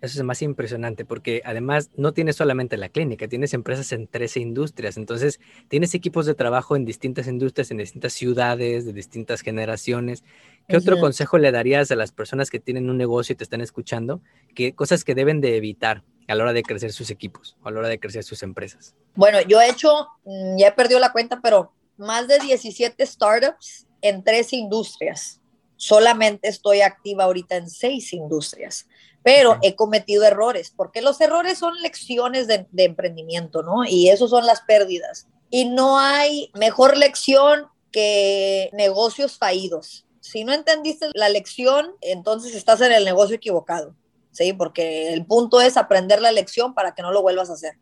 Eso 0.00 0.20
es 0.20 0.22
más 0.22 0.42
impresionante 0.42 1.04
porque 1.04 1.42
además 1.44 1.90
no 1.96 2.12
tienes 2.12 2.36
solamente 2.36 2.76
la 2.76 2.88
clínica, 2.88 3.26
tienes 3.26 3.52
empresas 3.52 3.90
en 3.90 4.06
13 4.06 4.38
industrias, 4.38 4.96
entonces 4.96 5.40
tienes 5.66 5.92
equipos 5.96 6.24
de 6.24 6.36
trabajo 6.36 6.76
en 6.76 6.84
distintas 6.84 7.26
industrias, 7.26 7.72
en 7.72 7.78
distintas 7.78 8.12
ciudades, 8.12 8.86
de 8.86 8.92
distintas 8.92 9.40
generaciones. 9.40 10.22
¿Qué 10.68 10.76
otro 10.76 11.00
consejo 11.00 11.38
le 11.38 11.50
darías 11.50 11.90
a 11.90 11.96
las 11.96 12.12
personas 12.12 12.48
que 12.48 12.60
tienen 12.60 12.88
un 12.88 12.96
negocio 12.96 13.32
y 13.32 13.36
te 13.36 13.42
están 13.42 13.60
escuchando? 13.60 14.22
¿Qué 14.54 14.76
cosas 14.76 15.02
que 15.02 15.16
deben 15.16 15.40
de 15.40 15.56
evitar 15.56 16.04
a 16.28 16.34
la 16.34 16.44
hora 16.44 16.52
de 16.52 16.62
crecer 16.62 16.92
sus 16.92 17.10
equipos 17.10 17.56
o 17.62 17.68
a 17.68 17.70
la 17.70 17.80
hora 17.80 17.88
de 17.88 18.00
crecer 18.00 18.24
sus 18.24 18.42
empresas? 18.42 18.94
Bueno, 19.14 19.40
yo 19.42 19.60
he 19.60 19.68
hecho, 19.68 20.08
mm, 20.24 20.58
ya 20.58 20.68
he 20.68 20.72
perdido 20.72 21.00
la 21.00 21.12
cuenta, 21.12 21.40
pero 21.42 21.72
más 21.96 22.28
de 22.28 22.38
17 22.38 23.04
startups 23.06 23.86
en 24.00 24.24
tres 24.24 24.52
industrias 24.52 25.42
Solamente 25.82 26.46
estoy 26.46 26.80
activa 26.80 27.24
ahorita 27.24 27.56
en 27.56 27.68
seis 27.68 28.12
industrias, 28.12 28.86
pero 29.24 29.58
he 29.62 29.74
cometido 29.74 30.22
errores, 30.22 30.72
porque 30.76 31.02
los 31.02 31.20
errores 31.20 31.58
son 31.58 31.74
lecciones 31.82 32.46
de, 32.46 32.68
de 32.70 32.84
emprendimiento, 32.84 33.64
¿no? 33.64 33.84
Y 33.84 34.08
eso 34.08 34.28
son 34.28 34.46
las 34.46 34.60
pérdidas. 34.60 35.26
Y 35.50 35.64
no 35.64 35.98
hay 35.98 36.52
mejor 36.54 36.96
lección 36.96 37.66
que 37.90 38.70
negocios 38.74 39.38
fallidos. 39.38 40.06
Si 40.20 40.44
no 40.44 40.52
entendiste 40.52 41.08
la 41.14 41.28
lección, 41.28 41.96
entonces 42.00 42.54
estás 42.54 42.80
en 42.80 42.92
el 42.92 43.04
negocio 43.04 43.34
equivocado, 43.34 43.96
¿sí? 44.32 44.52
Porque 44.52 45.12
el 45.12 45.24
punto 45.24 45.60
es 45.60 45.76
aprender 45.76 46.20
la 46.20 46.32
lección 46.32 46.74
para 46.74 46.94
que 46.94 47.02
no 47.02 47.12
lo 47.12 47.22
vuelvas 47.22 47.50
a 47.50 47.54
hacer. 47.54 47.74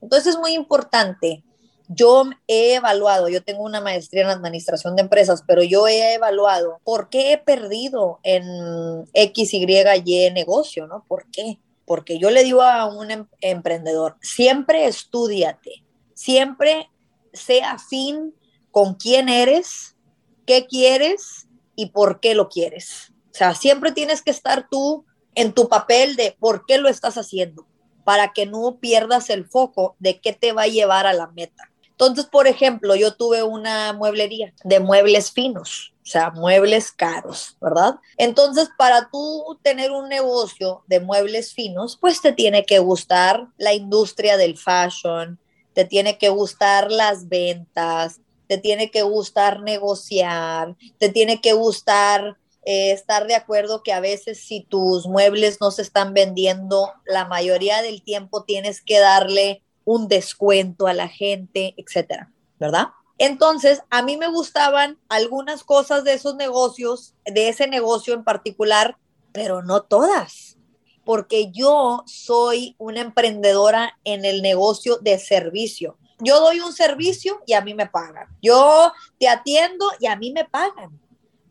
Entonces 0.00 0.34
es 0.34 0.40
muy 0.40 0.52
importante. 0.54 1.44
Yo 1.88 2.24
he 2.46 2.74
evaluado, 2.74 3.28
yo 3.28 3.42
tengo 3.42 3.62
una 3.62 3.80
maestría 3.80 4.24
en 4.24 4.28
administración 4.28 4.96
de 4.96 5.02
empresas, 5.02 5.42
pero 5.46 5.62
yo 5.62 5.88
he 5.88 6.14
evaluado 6.14 6.80
por 6.84 7.08
qué 7.08 7.32
he 7.32 7.38
perdido 7.38 8.20
en 8.22 9.08
X, 9.14 9.54
Y, 9.54 9.66
Y 10.04 10.30
negocio, 10.30 10.86
¿no? 10.86 11.04
¿Por 11.08 11.30
qué? 11.30 11.58
Porque 11.86 12.18
yo 12.18 12.30
le 12.30 12.44
digo 12.44 12.60
a 12.60 12.84
un 12.86 13.10
em 13.10 13.26
emprendedor, 13.40 14.16
siempre 14.20 14.86
estudiate, 14.86 15.82
siempre 16.12 16.90
sea 17.32 17.72
afín 17.72 18.34
con 18.70 18.94
quién 18.94 19.30
eres, 19.30 19.96
qué 20.44 20.66
quieres 20.66 21.48
y 21.74 21.86
por 21.86 22.20
qué 22.20 22.34
lo 22.34 22.50
quieres. 22.50 23.12
O 23.30 23.34
sea, 23.38 23.54
siempre 23.54 23.92
tienes 23.92 24.20
que 24.20 24.30
estar 24.30 24.68
tú 24.70 25.06
en 25.38 25.52
tu 25.52 25.68
papel 25.68 26.16
de 26.16 26.36
por 26.40 26.66
qué 26.66 26.78
lo 26.78 26.88
estás 26.88 27.16
haciendo, 27.16 27.64
para 28.02 28.32
que 28.32 28.44
no 28.44 28.78
pierdas 28.80 29.30
el 29.30 29.46
foco 29.46 29.94
de 30.00 30.18
qué 30.18 30.32
te 30.32 30.52
va 30.52 30.62
a 30.62 30.66
llevar 30.66 31.06
a 31.06 31.12
la 31.12 31.28
meta. 31.28 31.70
Entonces, 31.90 32.26
por 32.26 32.48
ejemplo, 32.48 32.96
yo 32.96 33.14
tuve 33.14 33.44
una 33.44 33.92
mueblería 33.92 34.52
de 34.64 34.80
muebles 34.80 35.30
finos, 35.30 35.94
o 36.02 36.06
sea, 36.06 36.30
muebles 36.30 36.90
caros, 36.90 37.56
¿verdad? 37.60 38.00
Entonces, 38.16 38.68
para 38.76 39.10
tú 39.10 39.60
tener 39.62 39.92
un 39.92 40.08
negocio 40.08 40.82
de 40.88 40.98
muebles 40.98 41.54
finos, 41.54 41.96
pues 42.00 42.20
te 42.20 42.32
tiene 42.32 42.64
que 42.64 42.80
gustar 42.80 43.46
la 43.58 43.74
industria 43.74 44.36
del 44.36 44.58
fashion, 44.58 45.38
te 45.72 45.84
tiene 45.84 46.18
que 46.18 46.30
gustar 46.30 46.90
las 46.90 47.28
ventas, 47.28 48.18
te 48.48 48.58
tiene 48.58 48.90
que 48.90 49.02
gustar 49.02 49.60
negociar, 49.60 50.74
te 50.98 51.10
tiene 51.10 51.40
que 51.40 51.52
gustar 51.52 52.36
eh, 52.70 52.92
estar 52.92 53.26
de 53.26 53.34
acuerdo 53.34 53.82
que 53.82 53.94
a 53.94 54.00
veces 54.00 54.44
si 54.44 54.60
tus 54.60 55.06
muebles 55.06 55.58
no 55.58 55.70
se 55.70 55.80
están 55.80 56.12
vendiendo, 56.12 56.92
la 57.06 57.24
mayoría 57.24 57.80
del 57.80 58.02
tiempo 58.02 58.44
tienes 58.44 58.82
que 58.82 58.98
darle 58.98 59.62
un 59.86 60.06
descuento 60.06 60.86
a 60.86 60.92
la 60.92 61.08
gente, 61.08 61.72
etcétera, 61.78 62.30
¿verdad? 62.60 62.88
Entonces, 63.16 63.80
a 63.88 64.02
mí 64.02 64.18
me 64.18 64.28
gustaban 64.28 64.98
algunas 65.08 65.64
cosas 65.64 66.04
de 66.04 66.12
esos 66.12 66.36
negocios, 66.36 67.14
de 67.24 67.48
ese 67.48 67.68
negocio 67.68 68.12
en 68.12 68.22
particular, 68.22 68.98
pero 69.32 69.62
no 69.62 69.84
todas, 69.84 70.58
porque 71.06 71.50
yo 71.50 72.02
soy 72.04 72.76
una 72.76 73.00
emprendedora 73.00 73.98
en 74.04 74.26
el 74.26 74.42
negocio 74.42 74.98
de 74.98 75.18
servicio 75.18 75.96
yo 76.20 76.40
doy 76.40 76.58
un 76.58 76.72
servicio 76.72 77.40
y 77.46 77.52
a 77.52 77.60
mí 77.60 77.74
me 77.74 77.86
pagan. 77.86 78.26
Yo 78.42 78.92
te 79.20 79.28
atiendo 79.28 79.88
y 80.00 80.06
a 80.06 80.16
mí 80.16 80.32
me 80.32 80.44
pagan. 80.44 81.00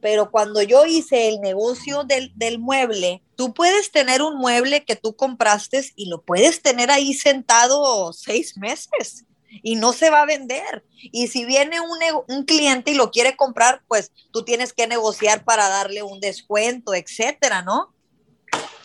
Pero 0.02 0.32
cuando 0.32 0.62
yo 0.62 0.86
hice 0.86 1.28
el 1.28 1.42
negocio 1.42 2.04
del, 2.04 2.32
del, 2.36 2.60
mueble, 2.60 3.24
tú 3.36 3.54
puedes 3.54 3.92
tener 3.92 4.22
un 4.22 4.38
mueble 4.38 4.84
que 4.86 4.96
tú 4.96 5.16
compraste 5.16 5.92
y 5.96 6.08
lo 6.10 6.22
puedes 6.22 6.62
tener 6.62 6.92
ahí 6.92 7.14
sentado 7.14 8.14
seis 8.14 8.58
meses 8.58 9.26
y 9.64 9.76
no 9.76 9.94
se 9.94 10.10
va 10.10 10.22
a 10.22 10.26
vender. 10.26 10.84
Y 11.12 11.28
si 11.28 11.46
viene 11.46 11.80
un, 11.82 11.98
un 12.28 12.44
cliente 12.44 12.92
y 12.92 12.96
lo 12.96 13.12
quiere 13.12 13.36
comprar, 13.36 13.84
pues 13.88 14.12
tú 14.32 14.44
tienes 14.44 14.74
que 14.74 14.88
negociar 14.88 15.44
para 15.44 15.70
darle 15.70 16.04
un 16.04 16.20
descuento, 16.20 16.94
etcétera, 16.94 17.62
¿no? 17.62 17.94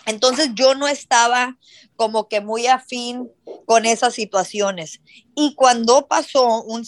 Entonces 0.06 0.50
yo 0.54 0.74
no 0.74 0.88
estaba 0.88 1.56
como 1.96 2.28
que 2.28 2.40
muy 2.40 2.66
afín 2.66 3.30
con 3.66 3.86
esas 3.86 4.14
situaciones. 4.14 5.00
Y 5.34 5.54
cuando 5.54 6.06
pasó 6.08 6.62
un, 6.62 6.86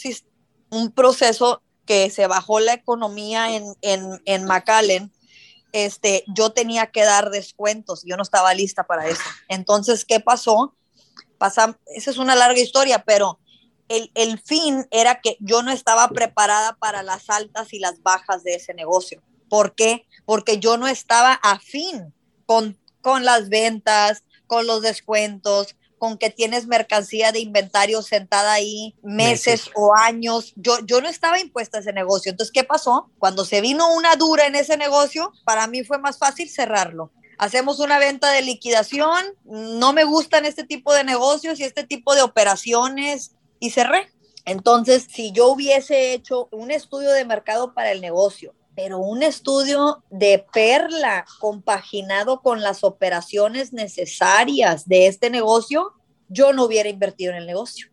un 0.71 0.91
proceso 0.91 1.63
que 1.87 2.11
se 2.11 2.27
bajó 2.27 2.61
la 2.61 2.75
economía 2.75 3.55
en, 3.55 3.75
en, 3.83 4.23
en 4.25 4.45
McAllen, 4.45 5.13
este, 5.73 6.25
yo 6.29 6.51
tenía 6.51 6.87
que 6.87 7.05
dar 7.05 7.31
descuentos. 7.31 8.03
Yo 8.05 8.17
no 8.17 8.23
estaba 8.23 8.55
lista 8.55 8.85
para 8.85 9.09
eso. 9.09 9.23
Entonces, 9.49 10.05
¿qué 10.05 10.21
pasó? 10.21 10.75
Pasa, 11.39 11.79
esa 11.87 12.11
es 12.11 12.19
una 12.19 12.35
larga 12.35 12.61
historia, 12.61 13.05
pero 13.05 13.39
el, 13.89 14.11
el 14.15 14.39
fin 14.39 14.87
era 14.91 15.21
que 15.21 15.37
yo 15.41 15.63
no 15.63 15.73
estaba 15.73 16.09
preparada 16.09 16.77
para 16.77 17.03
las 17.03 17.29
altas 17.29 17.73
y 17.73 17.79
las 17.79 18.03
bajas 18.03 18.45
de 18.45 18.55
ese 18.55 18.73
negocio. 18.73 19.23
¿Por 19.49 19.75
qué? 19.75 20.07
Porque 20.25 20.59
yo 20.59 20.77
no 20.77 20.87
estaba 20.87 21.35
afín 21.35 22.15
con 22.47 22.79
con 23.05 23.27
las 23.27 23.51
ventas, 23.51 24.25
con 24.47 24.67
los 24.67 24.81
descuentos, 24.81 25.77
con 25.99 26.19
que 26.19 26.31
tienes 26.31 26.67
mercancía 26.67 27.33
de 27.33 27.41
inventario 27.41 28.03
sentada 28.03 28.53
ahí 28.53 28.95
meses, 29.03 29.71
o 29.75 29.95
años. 29.97 30.53
Yo, 30.57 30.79
yo 30.85 31.01
no 31.01 31.09
estaba 31.09 31.41
impuesta 31.41 31.79
a 31.79 31.81
ese 31.81 31.93
negocio. 31.93 32.31
Entonces, 32.31 32.53
¿qué 32.53 32.65
pasó? 32.65 33.11
Cuando 33.19 33.45
se 33.45 33.61
vino 33.61 33.95
una 33.95 34.17
dura 34.17 34.47
en 34.47 34.55
ese 34.55 34.77
negocio, 34.77 35.33
para 35.45 35.67
mí 35.67 35.85
fue 35.85 35.99
más 35.99 36.19
fácil 36.19 36.49
cerrarlo. 36.49 37.13
Hacemos 37.39 37.81
una 37.81 37.99
venta 37.99 38.31
de 38.31 38.43
liquidación, 38.43 39.25
no 39.45 39.93
me 39.93 40.05
gustan 40.05 40.45
este 40.45 40.65
tipo 40.65 40.93
de 40.93 41.05
negocios 41.05 41.59
y 41.59 41.65
este 41.65 41.85
tipo 41.85 42.15
de 42.15 42.23
operaciones 42.23 43.33
y 43.59 43.71
cerré. 43.71 44.11
Entonces, 44.45 45.07
si 45.11 45.33
yo 45.33 45.49
hubiese 45.49 46.13
hecho 46.13 46.49
un 46.53 46.71
estudio 46.71 47.11
de 47.11 47.25
mercado 47.25 47.75
para 47.75 47.93
el 47.93 48.01
negocio, 48.01 48.55
pero 48.75 48.99
un 48.99 49.23
estudio 49.23 50.03
de 50.11 50.45
perla 50.53 51.25
compaginado 51.39 52.41
con 52.41 52.61
las 52.61 52.85
operaciones 52.85 53.73
necesarias 53.73 54.89
de 54.89 55.07
este 55.07 55.31
negocio, 55.31 55.93
yo 56.29 56.53
no 56.53 56.65
hubiera 56.65 56.89
invertido 56.89 57.33
en 57.33 57.39
el 57.39 57.47
negocio. 57.47 57.89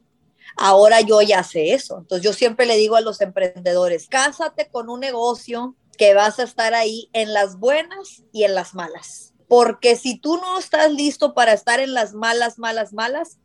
Ahora 0.58 1.02
yo 1.02 1.22
ya 1.22 1.44
sé 1.44 1.74
eso. 1.74 2.00
Entonces 2.00 2.24
yo 2.24 2.34
siempre 2.34 2.66
le 2.66 2.78
digo 2.78 2.96
a 2.96 3.02
los 3.02 3.22
emprendedores, 3.22 4.08
cásate 4.08 4.70
con 4.70 4.90
un 4.90 5.00
negocio 5.00 5.76
que 5.98 6.14
vas 6.14 6.40
a 6.40 6.44
estar 6.44 6.74
ahí 6.74 7.10
en 7.14 7.34
las 7.34 7.58
buenas 7.58 8.24
y 8.32 8.44
en 8.44 8.56
las 8.56 8.74
malas. 8.74 9.34
Porque 9.48 9.96
si 9.96 10.18
tú 10.18 10.38
no 10.38 10.58
estás 10.58 10.92
listo 10.92 11.34
para 11.34 11.54
estar 11.54 11.80
en 11.80 11.94
las 11.94 12.14
malas, 12.14 12.58
malas, 12.58 12.94
malas, 12.94 13.38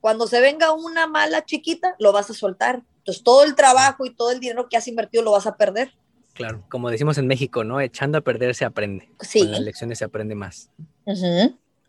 cuando 0.00 0.26
se 0.26 0.40
venga 0.40 0.72
una 0.72 1.06
mala 1.06 1.44
chiquita, 1.44 1.96
lo 1.98 2.12
vas 2.12 2.28
a 2.30 2.34
soltar. 2.34 2.82
Entonces 2.98 3.24
todo 3.24 3.42
el 3.42 3.54
trabajo 3.54 4.04
y 4.04 4.14
todo 4.14 4.30
el 4.30 4.40
dinero 4.40 4.68
que 4.68 4.76
has 4.76 4.86
invertido 4.86 5.22
lo 5.22 5.32
vas 5.32 5.46
a 5.46 5.56
perder. 5.56 5.94
Claro, 6.34 6.64
como 6.68 6.90
decimos 6.90 7.16
en 7.18 7.28
México, 7.28 7.62
¿no? 7.62 7.80
Echando 7.80 8.18
a 8.18 8.20
perder 8.20 8.54
se 8.56 8.64
aprende. 8.64 9.08
Sí. 9.20 9.40
Con 9.40 9.52
las 9.52 9.60
lecciones 9.60 9.98
se 9.98 10.04
aprende 10.04 10.34
más. 10.34 10.70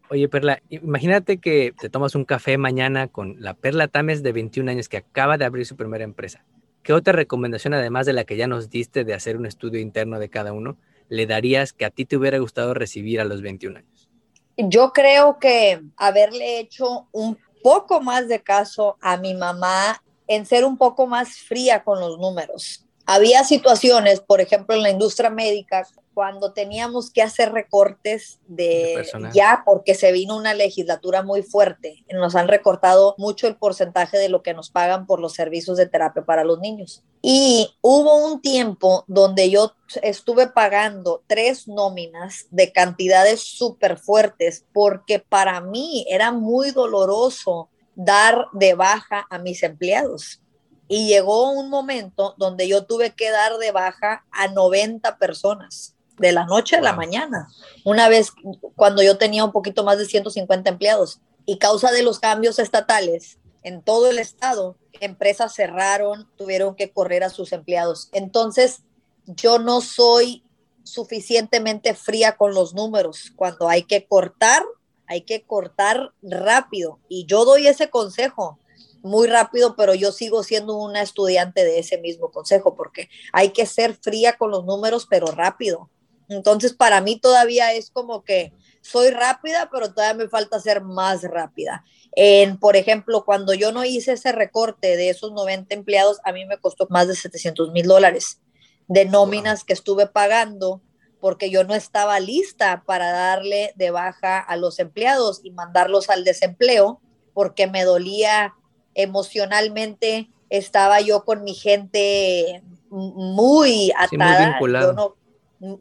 Oye, 0.10 0.30
Perla, 0.30 0.62
imagínate 0.70 1.40
que 1.40 1.74
te 1.80 1.90
tomas 1.90 2.14
un 2.14 2.26
café 2.26 2.60
mañana 2.60 3.08
con 3.08 3.38
la 3.40 3.56
Perla 3.56 3.88
Tames 3.88 4.22
de 4.22 4.32
21 4.32 4.70
años 4.70 4.88
que 4.88 4.98
acaba 4.98 5.40
de 5.40 5.46
abrir 5.46 5.66
su 5.66 5.76
primera 5.76 6.04
empresa. 6.04 6.46
¿Qué 6.84 6.94
otra 6.94 7.14
recomendación, 7.14 7.74
además 7.74 8.06
de 8.06 8.14
la 8.14 8.24
que 8.24 8.38
ya 8.38 8.46
nos 8.46 8.70
diste 8.70 9.04
de 9.04 9.16
hacer 9.16 9.36
un 9.36 9.48
estudio 9.48 9.80
interno 9.80 10.20
de 10.20 10.30
cada 10.30 10.54
uno, 10.54 10.78
le 11.10 11.26
darías 11.26 11.74
que 11.74 11.86
a 11.86 11.90
ti 11.90 12.06
te 12.06 12.16
hubiera 12.16 12.38
gustado 12.38 12.76
recibir 12.76 13.20
a 13.20 13.26
los 13.26 13.42
21 13.42 13.80
años? 13.80 14.10
Yo 14.58 14.94
creo 14.94 15.40
que 15.40 15.82
haberle 15.98 16.60
hecho 16.60 17.08
un 17.12 17.40
poco 17.64 18.00
más 18.00 18.28
de 18.28 18.44
caso 18.44 18.98
a 19.02 19.18
mi 19.18 19.34
mamá 19.34 20.04
en 20.28 20.46
ser 20.46 20.66
un 20.66 20.78
poco 20.78 21.08
más 21.08 21.40
fría 21.40 21.84
con 21.84 22.00
los 22.00 22.20
números 22.20 22.85
había 23.06 23.44
situaciones, 23.44 24.20
por 24.20 24.42
ejemplo, 24.42 24.76
en 24.76 24.82
la 24.82 24.90
industria 24.90 25.30
médica, 25.30 25.88
cuando 26.14 26.54
teníamos 26.54 27.12
que 27.12 27.22
hacer 27.22 27.52
recortes 27.52 28.40
de, 28.48 29.06
ya 29.34 29.64
porque 29.66 29.96
se 29.96 30.12
vino 30.14 30.38
una 30.38 30.54
legislatura 30.54 31.22
muy 31.22 31.44
fuerte, 31.44 32.06
nos 32.14 32.36
han 32.36 32.48
recortado 32.48 33.16
mucho 33.18 33.48
el 33.48 33.58
porcentaje 33.58 34.18
de 34.18 34.30
lo 34.30 34.42
que 34.42 34.54
nos 34.54 34.70
pagan 34.70 35.06
por 35.06 35.20
los 35.20 35.34
servicios 35.34 35.78
de 35.78 35.88
terapia 35.88 36.24
para 36.24 36.46
los 36.46 36.60
niños. 36.60 37.04
Y 37.22 37.76
hubo 37.82 38.26
un 38.26 38.42
tiempo 38.42 39.04
donde 39.08 39.50
yo 39.50 39.74
estuve 40.02 40.48
pagando 40.48 41.22
tres 41.28 41.68
nóminas 41.68 42.48
de 42.50 42.72
cantidades 42.72 43.42
súper 43.42 43.98
fuertes 43.98 44.66
porque 44.74 45.20
para 45.20 45.60
mí 45.60 46.06
era 46.10 46.32
muy 46.32 46.72
doloroso 46.72 47.70
dar 47.96 48.48
de 48.54 48.74
baja 48.74 49.28
a 49.30 49.38
mis 49.38 49.64
empleados 49.64 50.42
y 50.88 51.08
llegó 51.08 51.52
un 51.52 51.70
momento 51.70 52.36
donde 52.38 52.68
yo 52.68 52.86
tuve 52.86 53.12
que 53.12 53.32
dar 53.32 53.58
de 53.58 53.72
baja 53.72 54.26
a 54.32 54.48
90 54.48 55.18
personas 55.18 55.96
de 56.18 56.32
la 56.32 56.46
noche 56.46 56.78
a 56.78 56.82
la 56.82 56.94
mañana, 56.94 57.50
una 57.84 58.08
vez 58.08 58.32
cuando 58.76 59.04
yo 59.04 59.18
tenía 59.18 59.44
un 59.44 59.52
poquito 59.52 59.84
más 59.84 59.98
de 59.98 60.06
150 60.06 60.70
empleados. 60.70 61.20
Y 61.46 61.58
causa 61.58 61.92
de 61.92 62.02
los 62.02 62.20
cambios 62.20 62.58
estatales 62.58 63.38
en 63.62 63.82
todo 63.82 64.10
el 64.10 64.20
estado, 64.20 64.78
empresas 65.00 65.54
cerraron, 65.54 66.28
tuvieron 66.38 66.76
que 66.76 66.92
correr 66.92 67.24
a 67.24 67.30
sus 67.30 67.52
empleados. 67.52 68.10
Entonces, 68.14 68.82
yo 69.26 69.60
no 69.60 69.82
soy 69.82 70.44
suficientemente 70.84 71.94
fría 71.94 72.38
con 72.38 72.54
los 72.54 72.74
números. 72.74 73.32
Cuando 73.36 73.70
hay 73.70 73.84
que 73.84 74.06
cortar, 74.06 74.64
hay 75.08 75.22
que 75.22 75.44
cortar 75.44 76.14
rápido. 76.22 77.00
Y 77.10 77.26
yo 77.26 77.46
doy 77.46 77.68
ese 77.68 77.90
consejo 77.90 78.60
muy 79.06 79.28
rápido, 79.28 79.76
pero 79.76 79.94
yo 79.94 80.12
sigo 80.12 80.44
siendo 80.44 80.76
una 80.76 81.02
estudiante 81.02 81.64
de 81.64 81.80
ese 81.80 81.98
mismo 82.00 82.32
consejo 82.32 82.76
porque 82.76 83.10
hay 83.32 83.50
que 83.50 83.66
ser 83.66 83.96
fría 83.96 84.34
con 84.34 84.52
los 84.52 84.66
números, 84.66 85.08
pero 85.10 85.28
rápido. 85.28 85.90
Entonces, 86.28 86.74
para 86.74 87.02
mí 87.02 87.20
todavía 87.20 87.74
es 87.74 87.92
como 87.92 88.24
que 88.24 88.52
soy 88.82 89.12
rápida, 89.12 89.70
pero 89.72 89.94
todavía 89.94 90.26
me 90.26 90.30
falta 90.30 90.60
ser 90.60 90.82
más 90.82 91.22
rápida. 91.24 91.84
En, 92.16 92.58
por 92.58 92.76
ejemplo, 92.76 93.26
cuando 93.26 93.54
yo 93.54 93.72
no 93.72 93.86
hice 93.86 94.14
ese 94.14 94.32
recorte 94.32 94.98
de 94.98 95.10
esos 95.10 95.32
90 95.34 95.76
empleados, 95.76 96.20
a 96.24 96.32
mí 96.32 96.46
me 96.46 96.58
costó 96.58 96.88
más 96.90 97.08
de 97.08 97.16
700 97.16 97.72
mil 97.72 97.88
dólares 97.88 98.42
de 98.88 99.06
nóminas 99.06 99.64
que 99.64 99.74
estuve 99.74 100.08
pagando 100.08 100.82
porque 101.20 101.50
yo 101.50 101.64
no 101.64 101.74
estaba 101.74 102.20
lista 102.20 102.84
para 102.86 103.12
darle 103.12 103.74
de 103.76 103.90
baja 103.90 104.40
a 104.40 104.58
los 104.58 104.80
empleados 104.80 105.42
y 105.44 105.52
mandarlos 105.52 106.10
al 106.10 106.24
desempleo 106.24 107.02
porque 107.34 107.68
me 107.68 107.84
dolía 107.84 108.54
emocionalmente, 108.96 110.30
estaba 110.50 111.02
yo 111.02 111.24
con 111.24 111.44
mi 111.44 111.54
gente 111.54 112.64
muy 112.90 113.92
atada. 113.98 114.60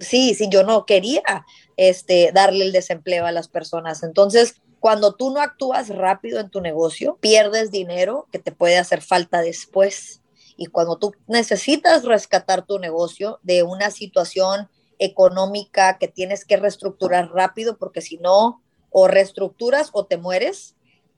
Sí, 0.00 0.34
sí, 0.34 0.48
yo 0.50 0.62
no 0.62 0.86
quería 0.86 1.44
este, 1.76 2.30
darle 2.32 2.64
el 2.64 2.72
desempleo 2.72 3.26
a 3.26 3.32
las 3.32 3.48
personas. 3.48 4.02
Entonces, 4.02 4.60
cuando 4.80 5.14
tú 5.14 5.30
no 5.30 5.40
actúas 5.40 5.88
rápido 5.88 6.40
en 6.40 6.50
tu 6.50 6.60
negocio, 6.60 7.16
pierdes 7.20 7.70
dinero 7.70 8.28
que 8.30 8.38
te 8.38 8.52
puede 8.52 8.78
hacer 8.78 9.02
falta 9.02 9.40
después. 9.40 10.20
Y 10.56 10.66
cuando 10.66 10.98
tú 10.98 11.14
necesitas 11.26 12.04
rescatar 12.04 12.66
tu 12.66 12.78
negocio 12.78 13.40
de 13.42 13.62
una 13.62 13.90
situación 13.90 14.68
económica 14.98 15.98
que 15.98 16.08
tienes 16.08 16.44
que 16.44 16.56
reestructurar 16.56 17.30
rápido, 17.32 17.76
porque 17.78 18.00
si 18.00 18.18
no, 18.18 18.62
o 18.90 19.08
reestructuras 19.08 19.90
o 19.92 20.06
te 20.06 20.18
mueres, 20.18 20.73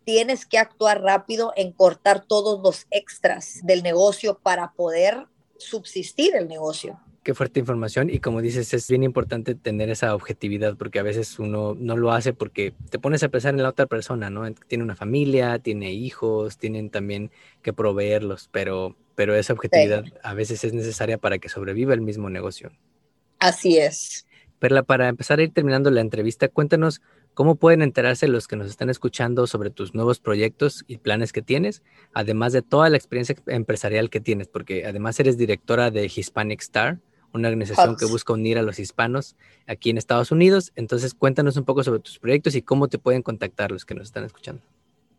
tienes 0.07 0.47
que 0.47 0.57
actuar 0.57 1.03
rápido 1.03 1.53
en 1.57 1.73
cortar 1.73 2.25
todos 2.25 2.63
los 2.63 2.87
extras 2.93 3.59
del 3.65 3.83
negocio 3.83 4.39
para 4.41 4.73
poder 4.73 5.27
subsistir 5.59 6.37
el 6.37 6.47
negocio. 6.47 7.01
Qué 7.25 7.35
fuerte 7.35 7.59
información 7.59 8.09
y 8.09 8.21
como 8.21 8.41
dices, 8.41 8.73
es 8.73 8.89
bien 8.89 9.03
importante 9.03 9.57
tener 9.57 9.91
esa 9.91 10.15
objetividad 10.15 10.77
porque 10.77 11.01
a 11.01 11.03
veces 11.03 11.41
uno 11.41 11.75
no 11.77 11.97
lo 11.97 12.13
hace 12.13 12.33
porque 12.33 12.73
te 12.89 13.01
pones 13.01 13.25
a 13.25 13.29
pensar 13.31 13.53
en 13.55 13.65
la 13.65 13.71
otra 13.71 13.87
persona, 13.87 14.31
¿no? 14.31 14.49
Tiene 14.69 14.85
una 14.85 14.95
familia, 14.95 15.59
tiene 15.59 15.93
hijos, 15.93 16.57
tienen 16.57 16.89
también 16.89 17.33
que 17.63 17.73
proveerlos, 17.73 18.49
pero, 18.53 18.95
pero 19.17 19.35
esa 19.35 19.55
objetividad 19.55 20.05
a 20.23 20.35
veces 20.35 20.63
es 20.63 20.73
necesaria 20.73 21.19
para 21.19 21.39
que 21.39 21.49
sobreviva 21.49 21.95
el 21.95 22.01
mismo 22.01 22.31
negocio. 22.31 22.71
Así 23.41 23.77
es. 23.77 24.25
Perla, 24.61 24.85
para 24.85 25.09
empezar 25.09 25.41
a 25.41 25.43
ir 25.43 25.53
terminando 25.53 25.91
la 25.91 26.01
entrevista, 26.01 26.47
cuéntanos 26.47 27.03
cómo 27.37 27.57
pueden 27.57 27.83
enterarse 27.83 28.29
los 28.29 28.49
que 28.49 28.57
nos 28.57 28.67
están 28.67 28.89
escuchando 28.89 29.47
sobre 29.47 29.69
tus 29.69 29.95
nuevos 29.95 30.21
proyectos 30.21 30.87
y 30.89 30.97
planes 30.97 31.35
que 31.35 31.43
tienes, 31.43 31.83
además 32.15 32.55
de 32.55 32.63
toda 32.63 32.89
la 32.89 32.97
experiencia 32.97 33.37
empresarial 33.47 34.09
que 34.09 34.21
tienes, 34.21 34.49
porque 34.49 34.87
además 34.87 35.21
eres 35.21 35.37
directora 35.37 35.91
de 35.91 36.07
Hispanic 36.07 36.63
Star, 36.63 36.99
una 37.35 37.49
organización 37.49 37.97
que 37.97 38.07
busca 38.07 38.33
unir 38.33 38.57
a 38.57 38.63
los 38.63 38.79
hispanos 38.79 39.37
aquí 39.67 39.91
en 39.91 39.99
Estados 39.99 40.33
Unidos. 40.33 40.73
Entonces, 40.77 41.13
cuéntanos 41.13 41.59
un 41.59 41.67
poco 41.67 41.85
sobre 41.85 42.01
tus 42.01 42.19
proyectos 42.19 42.55
y 42.55 42.63
cómo 42.63 42.89
te 42.89 42.99
pueden 42.99 43.21
contactar 43.21 43.71
los 43.71 43.85
que 43.85 43.95
nos 43.95 44.05
están 44.05 44.25
escuchando. 44.25 44.63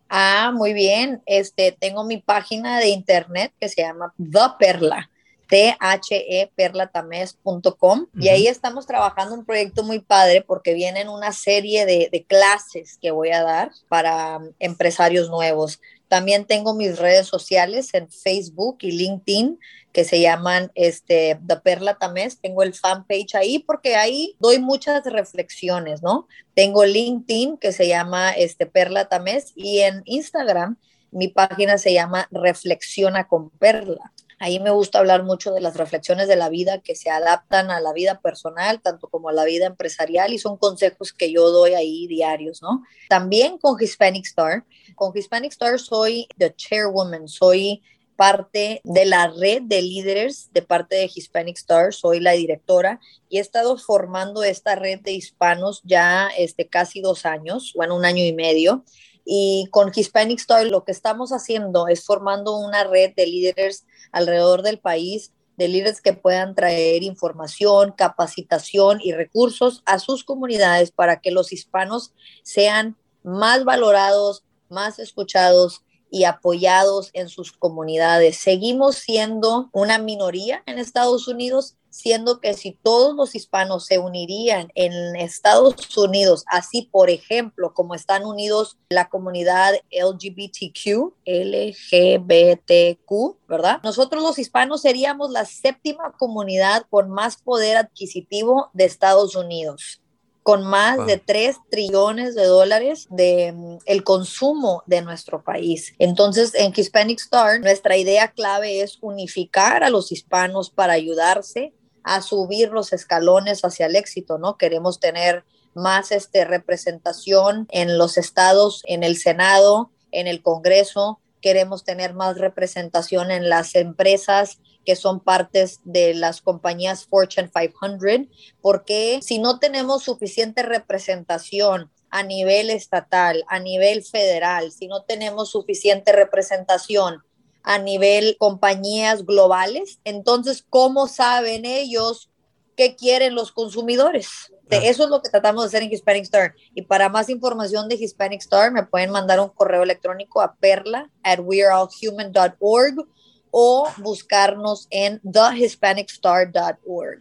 Ah, 0.08 0.50
muy 0.52 0.72
bien. 0.72 1.22
Este, 1.24 1.70
tengo 1.78 2.02
mi 2.02 2.18
página 2.18 2.80
de 2.80 2.88
internet 2.88 3.52
que 3.60 3.68
se 3.68 3.82
llama 3.82 4.12
The 4.18 4.40
Perla 4.58 5.08
theperlatames.com 5.48 8.06
y 8.14 8.28
ahí 8.28 8.46
estamos 8.46 8.86
trabajando 8.86 9.34
un 9.34 9.44
proyecto 9.44 9.82
muy 9.82 9.98
padre 9.98 10.44
porque 10.46 10.74
vienen 10.74 11.08
una 11.08 11.32
serie 11.32 11.84
de, 11.86 12.08
de, 12.12 12.22
clases 12.24 12.98
que 13.00 13.10
voy 13.10 13.30
a 13.30 13.42
dar 13.42 13.72
para 13.88 14.36
um, 14.38 14.52
empresarios 14.58 15.30
nuevos. 15.30 15.80
También 16.08 16.44
tengo 16.44 16.74
mis 16.74 16.98
redes 16.98 17.26
sociales 17.26 17.94
en 17.94 18.10
Facebook 18.10 18.78
y 18.82 18.92
LinkedIn 18.92 19.58
que 19.92 20.04
se 20.04 20.20
llaman 20.20 20.70
este, 20.74 21.38
The 21.46 21.56
Perla 21.56 21.98
Tamés. 21.98 22.40
Tengo 22.40 22.62
el 22.62 22.74
fanpage 22.74 23.34
ahí 23.34 23.58
porque 23.58 23.96
ahí 23.96 24.36
doy 24.38 24.58
muchas 24.58 25.04
reflexiones, 25.04 26.02
¿no? 26.02 26.28
Tengo 26.54 26.84
LinkedIn 26.84 27.58
que 27.58 27.72
se 27.72 27.88
llama 27.88 28.32
este, 28.32 28.66
Perla 28.66 29.08
Tamés 29.08 29.52
y 29.56 29.80
en 29.80 30.02
Instagram 30.04 30.76
mi 31.10 31.28
página 31.28 31.78
se 31.78 31.92
llama 31.92 32.28
Reflexiona 32.30 33.26
con 33.26 33.50
Perla. 33.50 34.12
Ahí 34.40 34.60
me 34.60 34.70
gusta 34.70 35.00
hablar 35.00 35.24
mucho 35.24 35.52
de 35.52 35.60
las 35.60 35.76
reflexiones 35.76 36.28
de 36.28 36.36
la 36.36 36.48
vida 36.48 36.80
que 36.80 36.94
se 36.94 37.10
adaptan 37.10 37.70
a 37.70 37.80
la 37.80 37.92
vida 37.92 38.20
personal, 38.20 38.80
tanto 38.80 39.08
como 39.08 39.28
a 39.28 39.32
la 39.32 39.44
vida 39.44 39.66
empresarial, 39.66 40.32
y 40.32 40.38
son 40.38 40.56
consejos 40.56 41.12
que 41.12 41.32
yo 41.32 41.50
doy 41.50 41.74
ahí 41.74 42.06
diarios, 42.06 42.62
¿no? 42.62 42.82
También 43.08 43.58
con 43.58 43.76
Hispanic 43.82 44.26
Star. 44.26 44.64
Con 44.94 45.16
Hispanic 45.16 45.52
Star 45.52 45.78
soy 45.80 46.28
the 46.38 46.54
chairwoman, 46.54 47.26
soy 47.26 47.82
parte 48.18 48.80
de 48.82 49.04
la 49.04 49.28
red 49.28 49.62
de 49.62 49.80
líderes 49.80 50.50
de 50.52 50.62
parte 50.62 50.96
de 50.96 51.10
Hispanic 51.14 51.56
Star, 51.56 51.94
soy 51.94 52.18
la 52.18 52.32
directora 52.32 52.98
y 53.28 53.38
he 53.38 53.40
estado 53.40 53.78
formando 53.78 54.42
esta 54.42 54.74
red 54.74 54.98
de 55.02 55.12
hispanos 55.12 55.82
ya 55.84 56.28
este, 56.36 56.66
casi 56.66 57.00
dos 57.00 57.26
años, 57.26 57.72
bueno, 57.76 57.94
un 57.94 58.04
año 58.04 58.24
y 58.24 58.32
medio. 58.32 58.84
Y 59.30 59.68
con 59.70 59.92
Hispanic 59.94 60.38
Star 60.40 60.64
lo 60.68 60.84
que 60.84 60.92
estamos 60.92 61.32
haciendo 61.32 61.86
es 61.86 62.02
formando 62.02 62.56
una 62.56 62.84
red 62.84 63.12
de 63.14 63.26
líderes 63.26 63.84
alrededor 64.10 64.62
del 64.62 64.78
país, 64.78 65.34
de 65.58 65.68
líderes 65.68 66.00
que 66.00 66.14
puedan 66.14 66.54
traer 66.54 67.02
información, 67.02 67.92
capacitación 67.92 69.00
y 69.02 69.12
recursos 69.12 69.82
a 69.84 69.98
sus 69.98 70.24
comunidades 70.24 70.92
para 70.92 71.20
que 71.20 71.30
los 71.30 71.52
hispanos 71.52 72.14
sean 72.42 72.96
más 73.22 73.64
valorados, 73.64 74.44
más 74.70 74.98
escuchados 74.98 75.82
y 76.10 76.24
apoyados 76.24 77.10
en 77.12 77.28
sus 77.28 77.52
comunidades. 77.52 78.38
Seguimos 78.38 78.96
siendo 78.96 79.68
una 79.72 79.98
minoría 79.98 80.62
en 80.66 80.78
Estados 80.78 81.28
Unidos, 81.28 81.76
siendo 81.90 82.40
que 82.40 82.54
si 82.54 82.72
todos 82.72 83.14
los 83.14 83.34
hispanos 83.34 83.86
se 83.86 83.98
unirían 83.98 84.70
en 84.74 85.16
Estados 85.16 85.96
Unidos, 85.96 86.44
así 86.46 86.82
por 86.82 87.10
ejemplo 87.10 87.74
como 87.74 87.94
están 87.94 88.24
unidos 88.24 88.76
la 88.90 89.08
comunidad 89.08 89.74
LGBTQ, 89.90 91.14
LGBTQ, 91.26 93.10
¿verdad? 93.48 93.80
Nosotros 93.82 94.22
los 94.22 94.38
hispanos 94.38 94.82
seríamos 94.82 95.30
la 95.30 95.44
séptima 95.44 96.12
comunidad 96.18 96.86
con 96.90 97.10
más 97.10 97.36
poder 97.36 97.76
adquisitivo 97.76 98.70
de 98.74 98.84
Estados 98.84 99.34
Unidos 99.34 100.00
con 100.48 100.64
más 100.64 101.04
de 101.04 101.18
3 101.18 101.56
trillones 101.70 102.34
de 102.34 102.46
dólares 102.46 103.06
de 103.10 103.52
mm, 103.52 103.80
el 103.84 104.02
consumo 104.02 104.82
de 104.86 105.02
nuestro 105.02 105.44
país. 105.44 105.92
Entonces, 105.98 106.54
en 106.54 106.72
Hispanic 106.74 107.20
Star, 107.20 107.60
nuestra 107.60 107.98
idea 107.98 108.28
clave 108.28 108.80
es 108.80 108.96
unificar 109.02 109.84
a 109.84 109.90
los 109.90 110.10
hispanos 110.10 110.70
para 110.70 110.94
ayudarse 110.94 111.74
a 112.02 112.22
subir 112.22 112.70
los 112.70 112.94
escalones 112.94 113.60
hacia 113.60 113.84
el 113.84 113.94
éxito, 113.94 114.38
¿no? 114.38 114.56
Queremos 114.56 115.00
tener 115.00 115.44
más 115.74 116.12
este, 116.12 116.46
representación 116.46 117.66
en 117.70 117.98
los 117.98 118.16
estados, 118.16 118.80
en 118.86 119.02
el 119.02 119.18
Senado, 119.18 119.90
en 120.12 120.28
el 120.28 120.40
Congreso, 120.40 121.20
queremos 121.42 121.84
tener 121.84 122.14
más 122.14 122.38
representación 122.38 123.30
en 123.30 123.50
las 123.50 123.74
empresas 123.74 124.60
que 124.88 124.96
son 124.96 125.20
partes 125.20 125.80
de 125.84 126.14
las 126.14 126.40
compañías 126.40 127.04
Fortune 127.04 127.50
500, 127.50 128.34
porque 128.62 129.20
si 129.20 129.38
no 129.38 129.58
tenemos 129.58 130.02
suficiente 130.02 130.62
representación 130.62 131.90
a 132.08 132.22
nivel 132.22 132.70
estatal, 132.70 133.44
a 133.48 133.60
nivel 133.60 134.02
federal, 134.02 134.72
si 134.72 134.86
no 134.88 135.02
tenemos 135.02 135.50
suficiente 135.50 136.12
representación 136.12 137.22
a 137.62 137.76
nivel 137.76 138.38
compañías 138.38 139.26
globales, 139.26 140.00
entonces, 140.04 140.64
¿cómo 140.70 141.06
saben 141.06 141.66
ellos 141.66 142.30
qué 142.74 142.96
quieren 142.96 143.34
los 143.34 143.52
consumidores? 143.52 144.54
Eso 144.70 145.04
es 145.04 145.10
lo 145.10 145.20
que 145.20 145.28
tratamos 145.28 145.64
de 145.64 145.66
hacer 145.66 145.82
en 145.82 145.92
Hispanic 145.92 146.22
Star. 146.22 146.54
Y 146.74 146.80
para 146.80 147.10
más 147.10 147.28
información 147.28 147.90
de 147.90 147.96
Hispanic 147.96 148.40
Star, 148.40 148.72
me 148.72 148.84
pueden 148.84 149.10
mandar 149.10 149.38
un 149.38 149.50
correo 149.50 149.82
electrónico 149.82 150.40
a 150.40 150.54
perla 150.54 151.10
at 151.22 151.40
weareallhuman.org 151.40 153.06
o 153.50 153.88
buscarnos 153.98 154.86
en 154.90 155.20
thehispanicstar.org. 155.20 157.20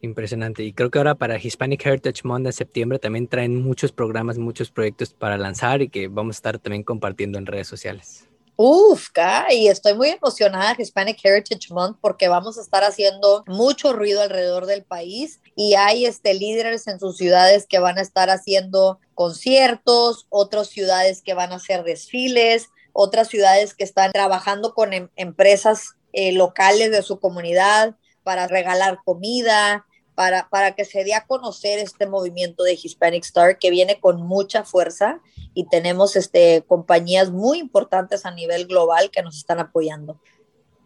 Impresionante. 0.00 0.62
Y 0.62 0.72
creo 0.72 0.90
que 0.90 0.98
ahora 0.98 1.16
para 1.16 1.38
Hispanic 1.38 1.84
Heritage 1.84 2.22
Month 2.22 2.46
de 2.46 2.52
septiembre 2.52 2.98
también 2.98 3.26
traen 3.26 3.60
muchos 3.60 3.90
programas, 3.90 4.38
muchos 4.38 4.70
proyectos 4.70 5.12
para 5.12 5.36
lanzar 5.36 5.82
y 5.82 5.88
que 5.88 6.06
vamos 6.06 6.36
a 6.36 6.38
estar 6.38 6.58
también 6.58 6.84
compartiendo 6.84 7.38
en 7.38 7.46
redes 7.46 7.66
sociales. 7.66 8.28
Uf, 8.60 9.10
y 9.50 9.68
estoy 9.68 9.94
muy 9.94 10.08
emocionada 10.08 10.74
Hispanic 10.76 11.24
Heritage 11.24 11.72
Month 11.72 11.98
porque 12.00 12.26
vamos 12.26 12.58
a 12.58 12.60
estar 12.60 12.82
haciendo 12.82 13.44
mucho 13.46 13.92
ruido 13.92 14.20
alrededor 14.20 14.66
del 14.66 14.82
país 14.82 15.40
y 15.54 15.74
hay 15.74 16.06
este 16.06 16.34
líderes 16.34 16.88
en 16.88 16.98
sus 16.98 17.16
ciudades 17.16 17.66
que 17.68 17.78
van 17.78 17.98
a 17.98 18.00
estar 18.00 18.30
haciendo 18.30 18.98
conciertos, 19.14 20.26
otras 20.28 20.70
ciudades 20.70 21.22
que 21.22 21.34
van 21.34 21.52
a 21.52 21.56
hacer 21.56 21.84
desfiles, 21.84 22.70
otras 23.00 23.28
ciudades 23.28 23.74
que 23.74 23.84
están 23.84 24.10
trabajando 24.10 24.74
con 24.74 24.92
em, 24.92 25.08
empresas 25.14 25.94
eh, 26.12 26.32
locales 26.32 26.90
de 26.90 27.02
su 27.02 27.20
comunidad 27.20 27.94
para 28.24 28.48
regalar 28.48 28.98
comida, 29.04 29.86
para, 30.16 30.48
para 30.48 30.74
que 30.74 30.84
se 30.84 31.04
dé 31.04 31.14
a 31.14 31.24
conocer 31.24 31.78
este 31.78 32.08
movimiento 32.08 32.64
de 32.64 32.72
Hispanic 32.72 33.24
Star 33.24 33.58
que 33.58 33.70
viene 33.70 34.00
con 34.00 34.20
mucha 34.26 34.64
fuerza 34.64 35.20
y 35.54 35.68
tenemos 35.68 36.16
este, 36.16 36.64
compañías 36.66 37.30
muy 37.30 37.60
importantes 37.60 38.26
a 38.26 38.32
nivel 38.32 38.66
global 38.66 39.12
que 39.12 39.22
nos 39.22 39.36
están 39.36 39.60
apoyando. 39.60 40.20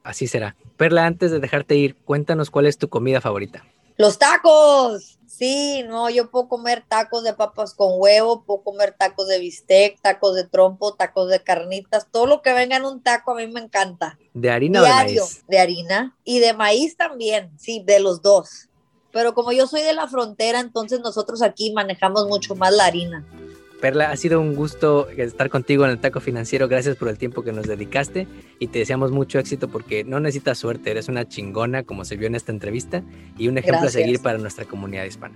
Así 0.05 0.27
será. 0.27 0.55
Perla, 0.77 1.07
antes 1.07 1.31
de 1.31 1.40
dejarte 1.40 1.77
ir, 1.77 1.96
cuéntanos 1.96 2.51
cuál 2.51 2.66
es 2.66 2.77
tu 2.77 2.90
comida 2.90 3.22
favorita. 3.22 3.64
Los 3.96 4.18
tacos. 4.18 5.18
Sí, 5.26 5.83
no, 5.88 6.11
yo 6.11 6.31
puedo 6.31 6.46
comer 6.46 6.85
tacos 6.87 7.24
de 7.24 7.33
papas 7.33 7.72
con 7.74 7.88
huevo, 7.94 8.44
puedo 8.44 8.62
comer 8.62 8.94
tacos 8.96 9.26
de 9.28 9.38
bistec, 9.38 9.98
tacos 10.02 10.37
de 10.37 10.44
trompo, 10.44 10.94
tacos 10.94 11.31
de 11.31 11.42
carnitas, 11.42 12.07
todo 12.11 12.26
lo 12.26 12.42
que 12.42 12.52
venga 12.52 12.76
en 12.76 12.85
un 12.85 13.02
taco 13.02 13.33
a 13.33 13.37
mí 13.37 13.46
me 13.46 13.61
encanta. 13.61 14.18
¿De 14.35 14.50
harina 14.50 14.81
o 14.81 14.85
de 14.85 14.90
maíz? 14.90 15.42
De 15.48 15.59
harina 15.59 16.16
y 16.22 16.38
de 16.38 16.52
maíz 16.52 16.96
también, 16.98 17.50
sí, 17.59 17.83
de 17.85 17.98
los 17.98 18.20
dos. 18.20 18.68
Pero 19.11 19.35
como 19.35 19.52
yo 19.52 19.66
soy 19.66 19.83
de 19.83 19.94
la 19.94 20.07
frontera, 20.07 20.61
entonces 20.61 21.00
nosotros 21.00 21.42
aquí 21.42 21.72
manejamos 21.72 22.26
mucho 22.26 22.55
más 22.55 22.72
la 22.74 22.85
harina. 22.85 23.26
Perla, 23.83 24.12
ha 24.12 24.16
sido 24.16 24.40
un 24.40 24.55
gusto 24.55 25.09
estar 25.09 25.51
contigo 25.51 25.85
en 25.85 25.90
el 25.90 25.99
Taco 25.99 26.21
Financiero. 26.21 26.68
Gracias 26.68 26.95
por 26.95 27.09
el 27.09 27.18
tiempo 27.18 27.42
que 27.42 27.51
nos 27.51 27.66
dedicaste 27.66 28.29
y 28.61 28.68
te 28.68 28.79
deseamos 28.79 29.11
mucho 29.11 29.40
éxito 29.40 29.66
porque 29.66 30.05
no 30.05 30.21
necesitas 30.21 30.59
suerte, 30.59 30.92
eres 30.92 31.09
una 31.09 31.27
chingona 31.27 31.83
como 31.83 32.05
se 32.05 32.16
vio 32.16 32.29
en 32.29 32.37
esta 32.37 32.53
entrevista 32.53 33.03
y 33.37 33.49
un 33.49 33.59
ejemplo 33.59 33.88
a 33.88 33.90
seguir 33.90 34.23
para 34.23 34.38
nuestra 34.38 34.66
comunidad 34.66 35.05
hispana. 35.05 35.35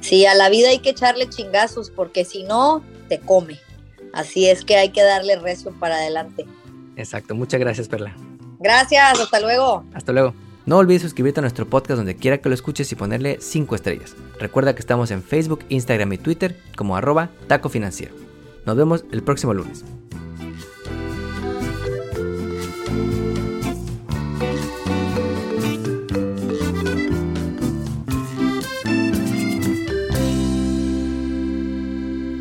Sí, 0.00 0.26
a 0.26 0.34
la 0.34 0.50
vida 0.50 0.68
hay 0.68 0.80
que 0.80 0.90
echarle 0.90 1.26
chingazos 1.30 1.88
porque 1.88 2.26
si 2.26 2.42
no, 2.42 2.84
te 3.08 3.18
come. 3.18 3.58
Así 4.12 4.46
es 4.46 4.62
que 4.62 4.76
hay 4.76 4.90
que 4.90 5.02
darle 5.02 5.36
recio 5.36 5.72
para 5.80 5.94
adelante. 5.94 6.44
Exacto, 6.96 7.34
muchas 7.34 7.60
gracias 7.60 7.88
Perla. 7.88 8.14
Gracias, 8.58 9.18
hasta 9.18 9.40
luego. 9.40 9.86
Hasta 9.94 10.12
luego. 10.12 10.34
No 10.66 10.78
olvides 10.78 11.02
suscribirte 11.02 11.40
a 11.40 11.42
nuestro 11.42 11.68
podcast 11.68 11.98
donde 11.98 12.16
quiera 12.16 12.38
que 12.38 12.48
lo 12.48 12.54
escuches 12.54 12.90
y 12.90 12.94
ponerle 12.94 13.36
5 13.38 13.74
estrellas. 13.74 14.16
Recuerda 14.40 14.74
que 14.74 14.80
estamos 14.80 15.10
en 15.10 15.22
Facebook, 15.22 15.62
Instagram 15.68 16.14
y 16.14 16.18
Twitter 16.18 16.58
como 16.74 16.96
arroba 16.96 17.28
taco 17.48 17.68
financiero. 17.68 18.14
Nos 18.64 18.74
vemos 18.74 19.04
el 19.12 19.22
próximo 19.22 19.52
lunes. 19.52 19.84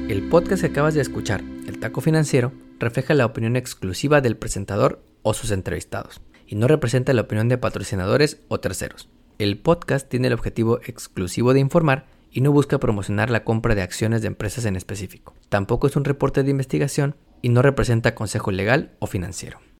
El 0.08 0.30
podcast 0.30 0.62
que 0.62 0.68
acabas 0.68 0.94
de 0.94 1.02
escuchar, 1.02 1.42
El 1.68 1.80
Taco 1.80 2.00
Financiero, 2.00 2.54
refleja 2.80 3.14
la 3.16 3.26
opinión 3.26 3.58
exclusiva 3.58 4.22
del 4.22 4.38
presentador 4.38 5.04
o 5.24 5.34
sus 5.34 5.52
entrevistados 5.52 6.22
y 6.54 6.56
no 6.56 6.68
representa 6.68 7.14
la 7.14 7.24
opinión 7.24 7.50
de 7.50 7.58
patrocinadores 7.58 8.44
o 8.48 8.60
terceros. 8.60 9.10
El 9.40 9.58
podcast 9.58 10.08
tiene 10.08 10.28
el 10.28 10.34
objetivo 10.34 10.80
exclusivo 10.86 11.52
de 11.52 11.60
informar 11.60 12.06
y 12.30 12.42
no 12.42 12.52
busca 12.52 12.80
promocionar 12.80 13.32
la 13.32 13.44
compra 13.44 13.74
de 13.74 13.82
acciones 13.82 14.22
de 14.22 14.28
empresas 14.28 14.66
en 14.66 14.76
específico. 14.76 15.34
Tampoco 15.50 15.88
es 15.88 15.96
un 15.96 16.06
reporte 16.06 16.44
de 16.44 16.52
investigación 16.52 17.16
y 17.42 17.50
no 17.50 17.64
representa 17.64 18.14
consejo 18.14 18.52
legal 18.52 18.92
o 19.00 19.08
financiero. 19.08 19.64